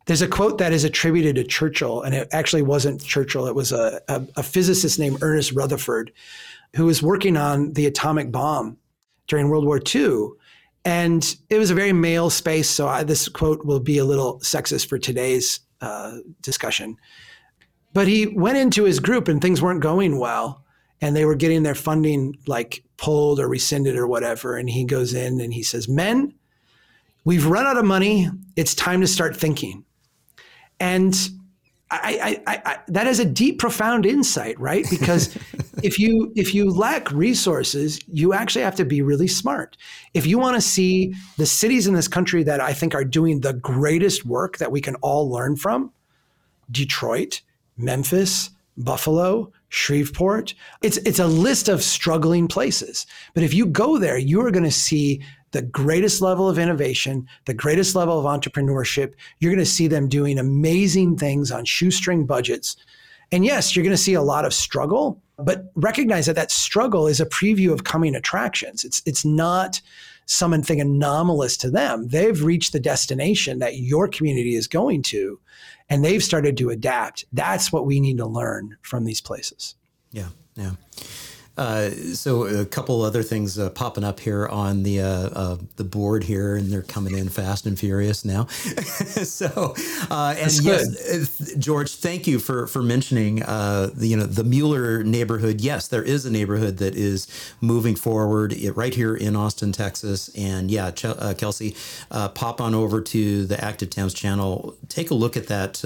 [0.09, 3.47] There's a quote that is attributed to Churchill, and it actually wasn't Churchill.
[3.47, 6.13] It was a, a, a physicist named Ernest Rutherford,
[6.75, 8.79] who was working on the atomic bomb
[9.27, 10.31] during World War II.
[10.83, 14.41] And it was a very male space, so I, this quote will be a little
[14.41, 16.97] sexist for today's uh, discussion.
[17.93, 20.65] But he went into his group and things weren't going well,
[21.03, 24.57] and they were getting their funding like pulled or rescinded or whatever.
[24.57, 26.33] And he goes in and he says, Men,
[27.27, 28.31] we've run out of money.
[28.57, 29.85] It's time to start thinking.
[30.81, 31.15] And
[31.91, 34.85] I, I, I, that is a deep, profound insight, right?
[34.91, 35.35] Because
[35.83, 39.77] if you if you lack resources, you actually have to be really smart.
[40.13, 43.41] If you want to see the cities in this country that I think are doing
[43.41, 45.91] the greatest work that we can all learn from,
[46.71, 47.41] Detroit,
[47.79, 53.07] Memphis, Buffalo, Shreveport, it's it's a list of struggling places.
[53.33, 55.23] But if you go there, you are going to see
[55.53, 59.15] the greatest level of innovation, the greatest level of entrepreneurship.
[59.39, 62.77] You're going to see them doing amazing things on shoestring budgets.
[63.33, 67.07] And yes, you're going to see a lot of struggle, but recognize that that struggle
[67.07, 68.85] is a preview of coming attractions.
[68.85, 69.81] It's it's not
[70.27, 72.09] something anomalous to them.
[72.09, 75.41] They've reached the destination that your community is going to,
[75.89, 77.25] and they've started to adapt.
[77.33, 79.75] That's what we need to learn from these places.
[80.13, 80.73] Yeah, yeah.
[81.59, 85.83] Uh, so a couple other things uh, popping up here on the uh, uh, the
[85.83, 88.47] board here, and they're coming in fast and furious now.
[88.47, 89.75] so,
[90.09, 95.03] uh, and That's yes, George, thank you for for mentioning the you know the Mueller
[95.03, 95.61] neighborhood.
[95.61, 97.27] Yes, there is a neighborhood that is
[97.61, 100.31] moving forward right here in Austin, Texas.
[100.37, 101.75] And yeah, Ch- Kelsey,
[102.11, 104.77] pop on over to the Active Towns channel.
[104.89, 105.83] Take a look at that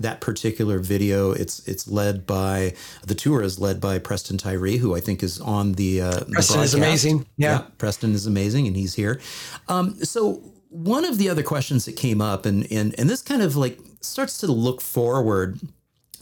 [0.00, 1.32] that particular video.
[1.32, 2.74] It's it's led by
[3.06, 6.02] the tour is led by Preston Tyree, who I think is on the.
[6.02, 7.26] Uh, Preston the is amazing.
[7.36, 7.60] Yeah.
[7.60, 7.64] yeah.
[7.78, 9.20] Preston is amazing, and he's here.
[9.68, 13.42] Um, so one of the other questions that came up, and and and this kind
[13.42, 15.60] of like starts to look forward,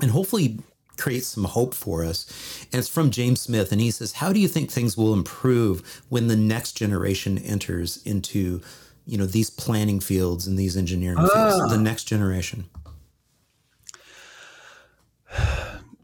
[0.01, 0.61] and hopefully
[0.97, 2.27] creates some hope for us.
[2.73, 6.03] And it's from James Smith, and he says, "How do you think things will improve
[6.09, 8.63] when the next generation enters into?"
[9.09, 11.77] you know these planning fields and these engineering fields the ah.
[11.77, 12.65] next generation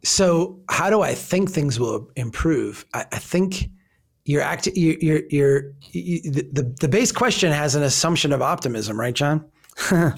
[0.05, 2.85] so how do I think things will improve?
[2.95, 3.69] I, I think
[4.25, 4.75] you're acting.
[4.77, 9.45] You're, you're, you're you, the the base question has an assumption of optimism, right, John?
[9.91, 10.15] um,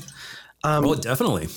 [0.64, 1.48] well, definitely.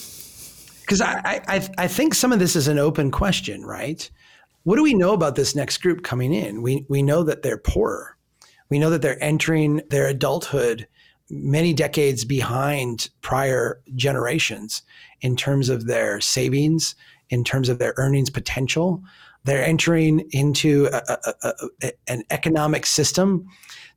[0.81, 4.09] Because I, I I think some of this is an open question, right?
[4.63, 6.61] What do we know about this next group coming in?
[6.61, 8.17] We we know that they're poorer.
[8.69, 10.87] We know that they're entering their adulthood
[11.29, 14.81] many decades behind prior generations
[15.21, 16.95] in terms of their savings,
[17.29, 19.03] in terms of their earnings potential.
[19.43, 23.47] They're entering into a, a, a, an economic system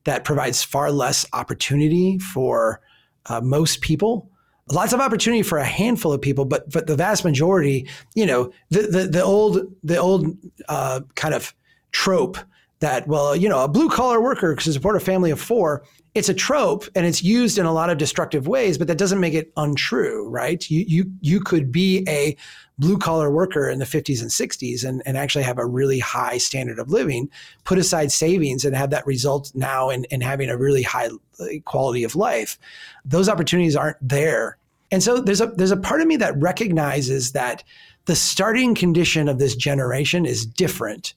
[0.05, 2.81] that provides far less opportunity for
[3.27, 4.31] uh, most people.
[4.71, 8.53] Lots of opportunity for a handful of people, but but the vast majority, you know,
[8.71, 10.37] the the, the old the old
[10.69, 11.53] uh, kind of
[11.91, 12.39] trope
[12.79, 15.83] that well, you know, a blue collar worker can support a family of four
[16.15, 19.21] it's a trope and it's used in a lot of destructive ways, but that doesn't
[19.21, 20.69] make it untrue, right?
[20.69, 22.37] You you you could be a
[22.81, 26.39] blue collar worker in the 50s and 60s and, and actually have a really high
[26.39, 27.31] standard of living,
[27.65, 31.09] put aside savings and have that result now in, in having a really high
[31.39, 32.59] uh, quality of life.
[33.05, 34.57] Those opportunities aren't there.
[34.91, 37.63] And so there's a there's a part of me that recognizes that
[38.07, 41.15] the starting condition of this generation is different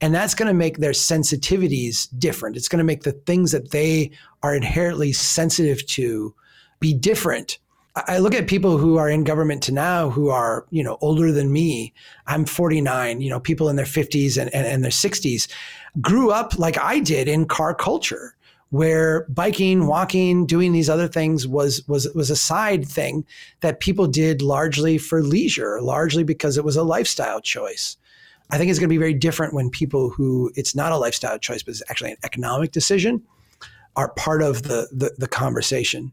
[0.00, 2.56] and that's going to make their sensitivities different.
[2.56, 4.12] It's going to make the things that they
[4.42, 6.34] are inherently sensitive to
[6.78, 7.58] be different.
[8.06, 11.32] I look at people who are in government to now who are, you know, older
[11.32, 11.92] than me.
[12.26, 15.48] I'm 49, you know, people in their 50s and, and, and their 60s
[16.00, 18.36] grew up like I did in car culture
[18.70, 23.24] where biking, walking, doing these other things was was was a side thing
[23.60, 27.96] that people did largely for leisure, largely because it was a lifestyle choice.
[28.50, 31.38] I think it's going to be very different when people who it's not a lifestyle
[31.38, 33.22] choice, but it's actually an economic decision.
[33.96, 36.12] are part of the the, the conversation.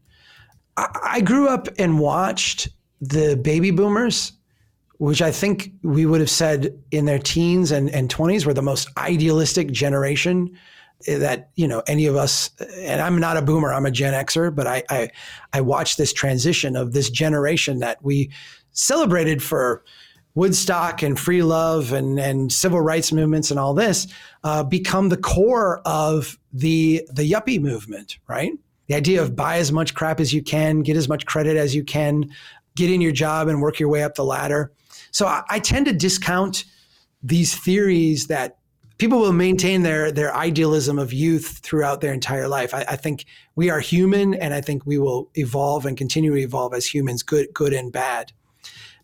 [0.76, 2.68] I, I grew up and watched
[3.00, 4.32] the baby boomers
[4.98, 8.62] which I think we would have said in their teens and, and 20s were the
[8.62, 10.56] most idealistic generation
[11.06, 14.54] that you know any of us and i'm not a boomer i'm a gen xer
[14.54, 15.08] but i i,
[15.52, 18.30] I watched this transition of this generation that we
[18.72, 19.84] celebrated for
[20.34, 24.06] woodstock and free love and and civil rights movements and all this
[24.42, 28.52] uh, become the core of the the yuppie movement right
[28.86, 31.74] the idea of buy as much crap as you can get as much credit as
[31.74, 32.30] you can
[32.74, 34.72] get in your job and work your way up the ladder
[35.10, 36.64] so I, I tend to discount
[37.22, 38.58] these theories that
[38.98, 42.72] people will maintain their their idealism of youth throughout their entire life.
[42.72, 46.38] I, I, think we are human, and I think we will evolve and continue to
[46.38, 48.32] evolve as humans, good good and bad.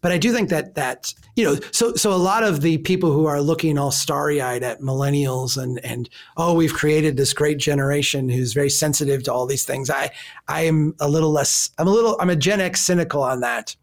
[0.02, 3.12] But I do think that that you know, so so a lot of the people
[3.12, 7.58] who are looking all starry eyed at millennials and and oh, we've created this great
[7.58, 9.88] generation who's very sensitive to all these things.
[9.88, 10.10] I
[10.48, 11.70] I am a little less.
[11.78, 12.16] I'm a little.
[12.20, 13.76] I'm a Gen X cynical on that.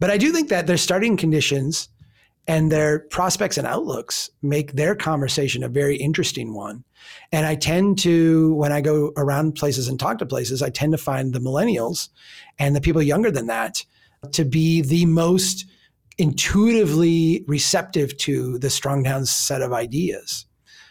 [0.00, 1.88] But I do think that their starting conditions
[2.46, 6.84] and their prospects and outlooks make their conversation a very interesting one.
[7.32, 10.92] And I tend to, when I go around places and talk to places, I tend
[10.92, 12.08] to find the millennials
[12.58, 13.84] and the people younger than that
[14.32, 15.66] to be the most
[16.18, 20.46] intuitively receptive to the Strong Towns set of ideas.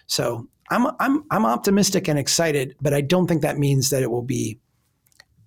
[0.07, 4.09] So I'm, I'm, I'm optimistic and excited, but I don't think that means that it
[4.09, 4.59] will be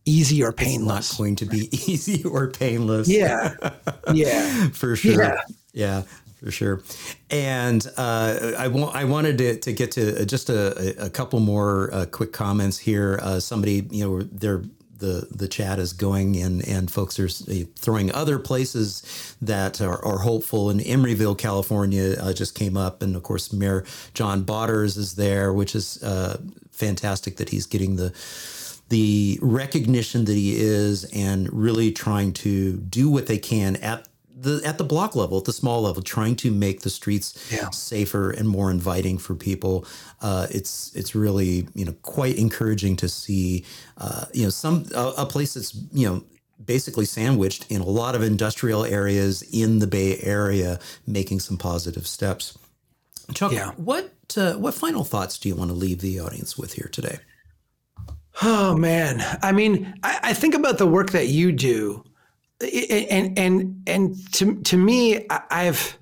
[0.05, 1.11] easy or painless.
[1.11, 3.09] It's not going to be easy or painless.
[3.09, 3.55] Yeah.
[4.13, 4.69] Yeah.
[4.71, 5.23] For sure.
[5.23, 5.41] Yeah.
[5.73, 6.03] yeah.
[6.41, 6.83] For sure,
[7.29, 11.91] and uh, I, wa- I wanted to, to get to just a, a couple more
[11.93, 13.21] uh, quick comments here.
[13.23, 14.63] Uh, somebody, you know, they're
[15.01, 20.19] the the chat is going and and folks are throwing other places that are, are
[20.19, 20.71] hopeful.
[20.71, 25.53] In Emeryville, California, uh, just came up, and of course, Mayor John Bauters is there,
[25.53, 26.39] which is uh,
[26.71, 28.13] fantastic that he's getting the
[28.91, 34.07] the recognition that he is and really trying to do what they can at
[34.41, 37.71] the at the block level, at the small level, trying to make the streets yeah.
[37.71, 39.87] safer and more inviting for people.
[40.21, 43.65] Uh, it's it's really you know quite encouraging to see
[43.99, 46.25] uh, you know some a, a place that's you know
[46.65, 52.07] basically sandwiched in a lot of industrial areas in the Bay Area, making some positive
[52.07, 52.59] steps.
[53.35, 53.71] Chuck, yeah.
[53.73, 57.19] what uh, what final thoughts do you want to leave the audience with here today?
[58.43, 62.05] Oh man, I mean, I, I, think about the work that you do,
[62.61, 65.99] and and and to to me, I've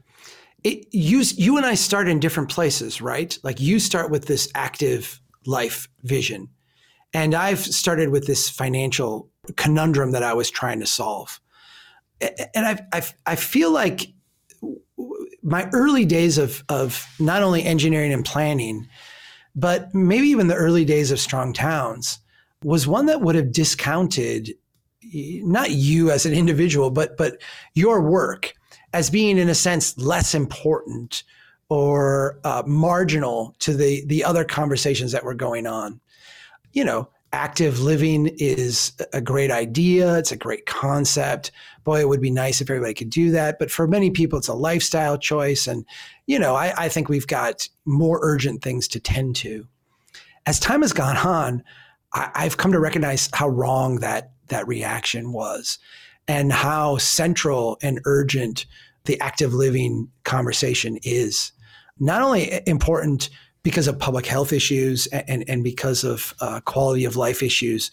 [0.65, 3.39] it, you you and I start in different places, right?
[3.43, 6.49] Like you start with this active life vision,
[7.13, 11.41] and I've started with this financial conundrum that I was trying to solve,
[12.21, 14.09] and I I I feel like
[15.43, 18.89] my early days of of not only engineering and planning,
[19.55, 22.19] but maybe even the early days of strong towns
[22.65, 24.55] was one that would have discounted
[25.13, 27.41] not you as an individual, but but
[27.75, 28.55] your work
[28.93, 31.25] as being, in a sense, less important
[31.69, 36.01] or uh, marginal to the the other conversations that were going on.
[36.73, 40.17] You know, active living is a great idea.
[40.17, 41.51] It's a great concept.
[41.85, 43.59] Boy, it would be nice if everybody could do that.
[43.59, 45.67] But for many people, it's a lifestyle choice.
[45.67, 45.85] And,
[46.27, 49.67] you know, I, I think we've got more urgent things to tend to.
[50.47, 51.63] As time has gone on,
[52.15, 55.79] I, have come to recognize how wrong that that reaction was,
[56.27, 58.67] and how central and urgent
[59.05, 61.53] the active living conversation is.
[61.99, 63.31] Not only important
[63.63, 67.91] because of public health issues and, and because of uh, quality of life issues,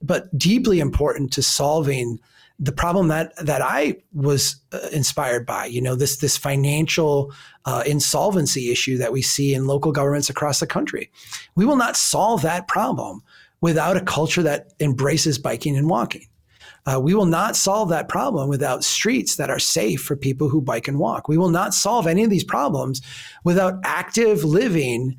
[0.00, 2.20] but deeply important to solving
[2.60, 5.66] the problem that that I was uh, inspired by.
[5.66, 7.32] You know, this this financial
[7.64, 11.10] uh, insolvency issue that we see in local governments across the country.
[11.54, 13.22] We will not solve that problem
[13.60, 16.26] without a culture that embraces biking and walking.
[16.86, 20.60] Uh, we will not solve that problem without streets that are safe for people who
[20.60, 21.28] bike and walk.
[21.28, 23.02] We will not solve any of these problems
[23.44, 25.16] without active living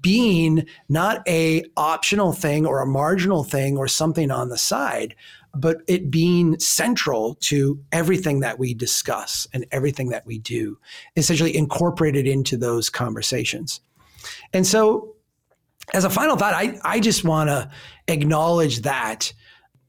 [0.00, 5.14] being not a optional thing or a marginal thing or something on the side,
[5.54, 10.78] but it being central to everything that we discuss and everything that we do,
[11.16, 13.80] essentially incorporated into those conversations.
[14.52, 15.14] And so
[15.94, 17.70] as a final thought, I, I just want to
[18.08, 19.32] acknowledge that,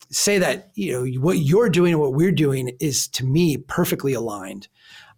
[0.09, 4.13] say that, you know, what you're doing and what we're doing is to me perfectly
[4.13, 4.67] aligned.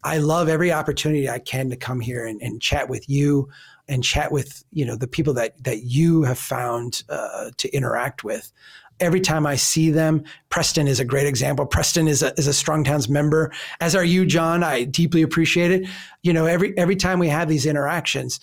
[0.04, 3.50] I love every opportunity I can to come here and, and chat with you
[3.88, 8.24] and chat with, you know, the people that, that you have found uh, to interact
[8.24, 8.52] with.
[9.00, 11.66] Every time I see them, Preston is a great example.
[11.66, 13.52] Preston is a, is a Strong Towns member,
[13.82, 14.64] as are you, John.
[14.64, 15.90] I deeply appreciate it.
[16.22, 18.40] You know, every every time we have these interactions,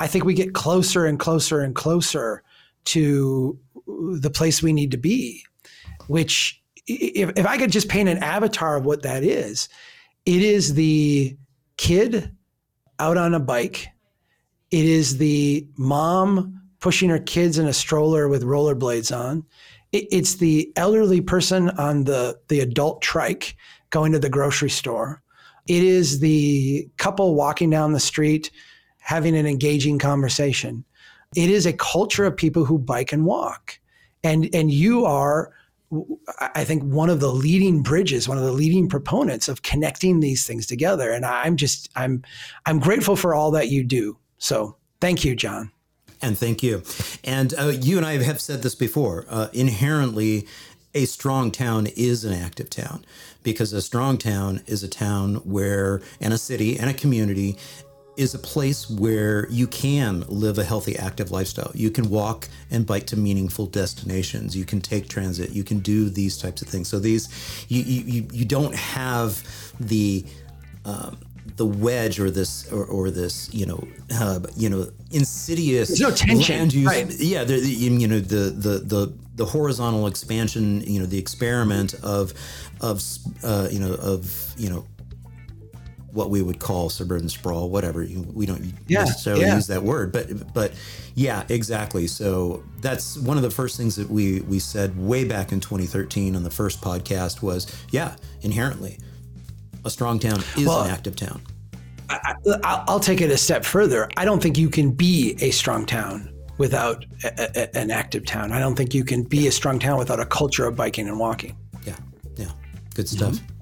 [0.00, 2.42] I think we get closer and closer and closer
[2.86, 5.44] to the place we need to be,
[6.06, 9.68] which if, if I could just paint an avatar of what that is,
[10.24, 11.36] it is the
[11.76, 12.34] kid
[12.98, 13.88] out on a bike.
[14.70, 19.44] It is the mom pushing her kids in a stroller with rollerblades on.
[19.92, 23.56] It, it's the elderly person on the, the adult trike
[23.90, 25.22] going to the grocery store.
[25.66, 28.50] It is the couple walking down the street
[29.08, 30.84] having an engaging conversation.
[31.34, 33.80] It is a culture of people who bike and walk.
[34.22, 35.50] And, and you are,
[36.54, 40.46] I think, one of the leading bridges, one of the leading proponents of connecting these
[40.46, 41.10] things together.
[41.10, 42.22] And I'm just, I'm,
[42.66, 44.18] I'm grateful for all that you do.
[44.36, 45.72] So thank you, John.
[46.20, 46.82] And thank you.
[47.24, 49.24] And uh, you and I have said this before.
[49.30, 50.46] Uh, inherently,
[50.94, 53.06] a strong town is an active town
[53.42, 57.56] because a strong town is a town where, and a city and a community
[58.18, 61.70] is a place where you can live a healthy, active lifestyle.
[61.72, 64.56] You can walk and bike to meaningful destinations.
[64.56, 65.50] You can take transit.
[65.50, 66.88] You can do these types of things.
[66.88, 67.28] So these,
[67.68, 69.46] you you, you don't have
[69.78, 70.24] the
[70.84, 71.18] um,
[71.56, 76.10] the wedge or this or, or this you know uh, you know insidious There's no
[76.10, 77.10] tension use, right.
[77.18, 82.34] yeah the, you know the, the the the horizontal expansion you know the experiment of
[82.80, 83.02] of
[83.42, 84.84] uh, you know of you know
[86.12, 89.54] what we would call suburban sprawl whatever we don't yeah, necessarily yeah.
[89.54, 90.72] use that word but but
[91.14, 95.52] yeah exactly so that's one of the first things that we we said way back
[95.52, 98.98] in 2013 on the first podcast was yeah inherently
[99.84, 101.40] a strong town is well, an active town.
[102.10, 104.08] I, will take it a step further.
[104.16, 108.52] I don't think you can be a strong town without a, a, an active town.
[108.52, 111.18] I don't think you can be a strong town without a culture of biking and
[111.18, 111.56] walking.
[111.84, 111.96] Yeah,
[112.36, 112.50] yeah,
[112.94, 113.34] good stuff.
[113.34, 113.57] Mm-hmm.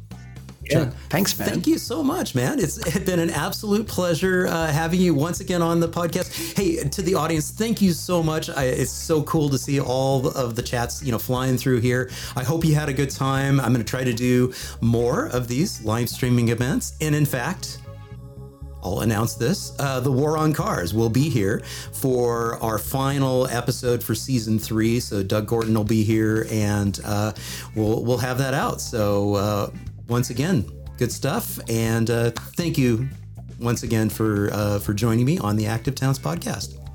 [0.70, 0.90] Yeah.
[1.10, 1.48] Thanks, man.
[1.48, 2.58] Thank you so much, man.
[2.58, 6.56] It's been an absolute pleasure uh, having you once again on the podcast.
[6.56, 8.50] Hey, to the audience, thank you so much.
[8.50, 12.10] I, it's so cool to see all of the chats, you know, flying through here.
[12.34, 13.60] I hope you had a good time.
[13.60, 16.94] I'm going to try to do more of these live streaming events.
[17.00, 17.78] And in fact,
[18.82, 19.72] I'll announce this.
[19.80, 21.60] Uh, the War on Cars will be here
[21.92, 25.00] for our final episode for season three.
[25.00, 27.32] So Doug Gordon will be here, and uh,
[27.74, 28.80] we'll we'll have that out.
[28.80, 29.70] So uh,
[30.08, 30.64] once again,
[30.98, 31.58] good stuff.
[31.68, 33.08] And uh, thank you
[33.60, 36.85] once again for uh, for joining me on the Active Towns podcast.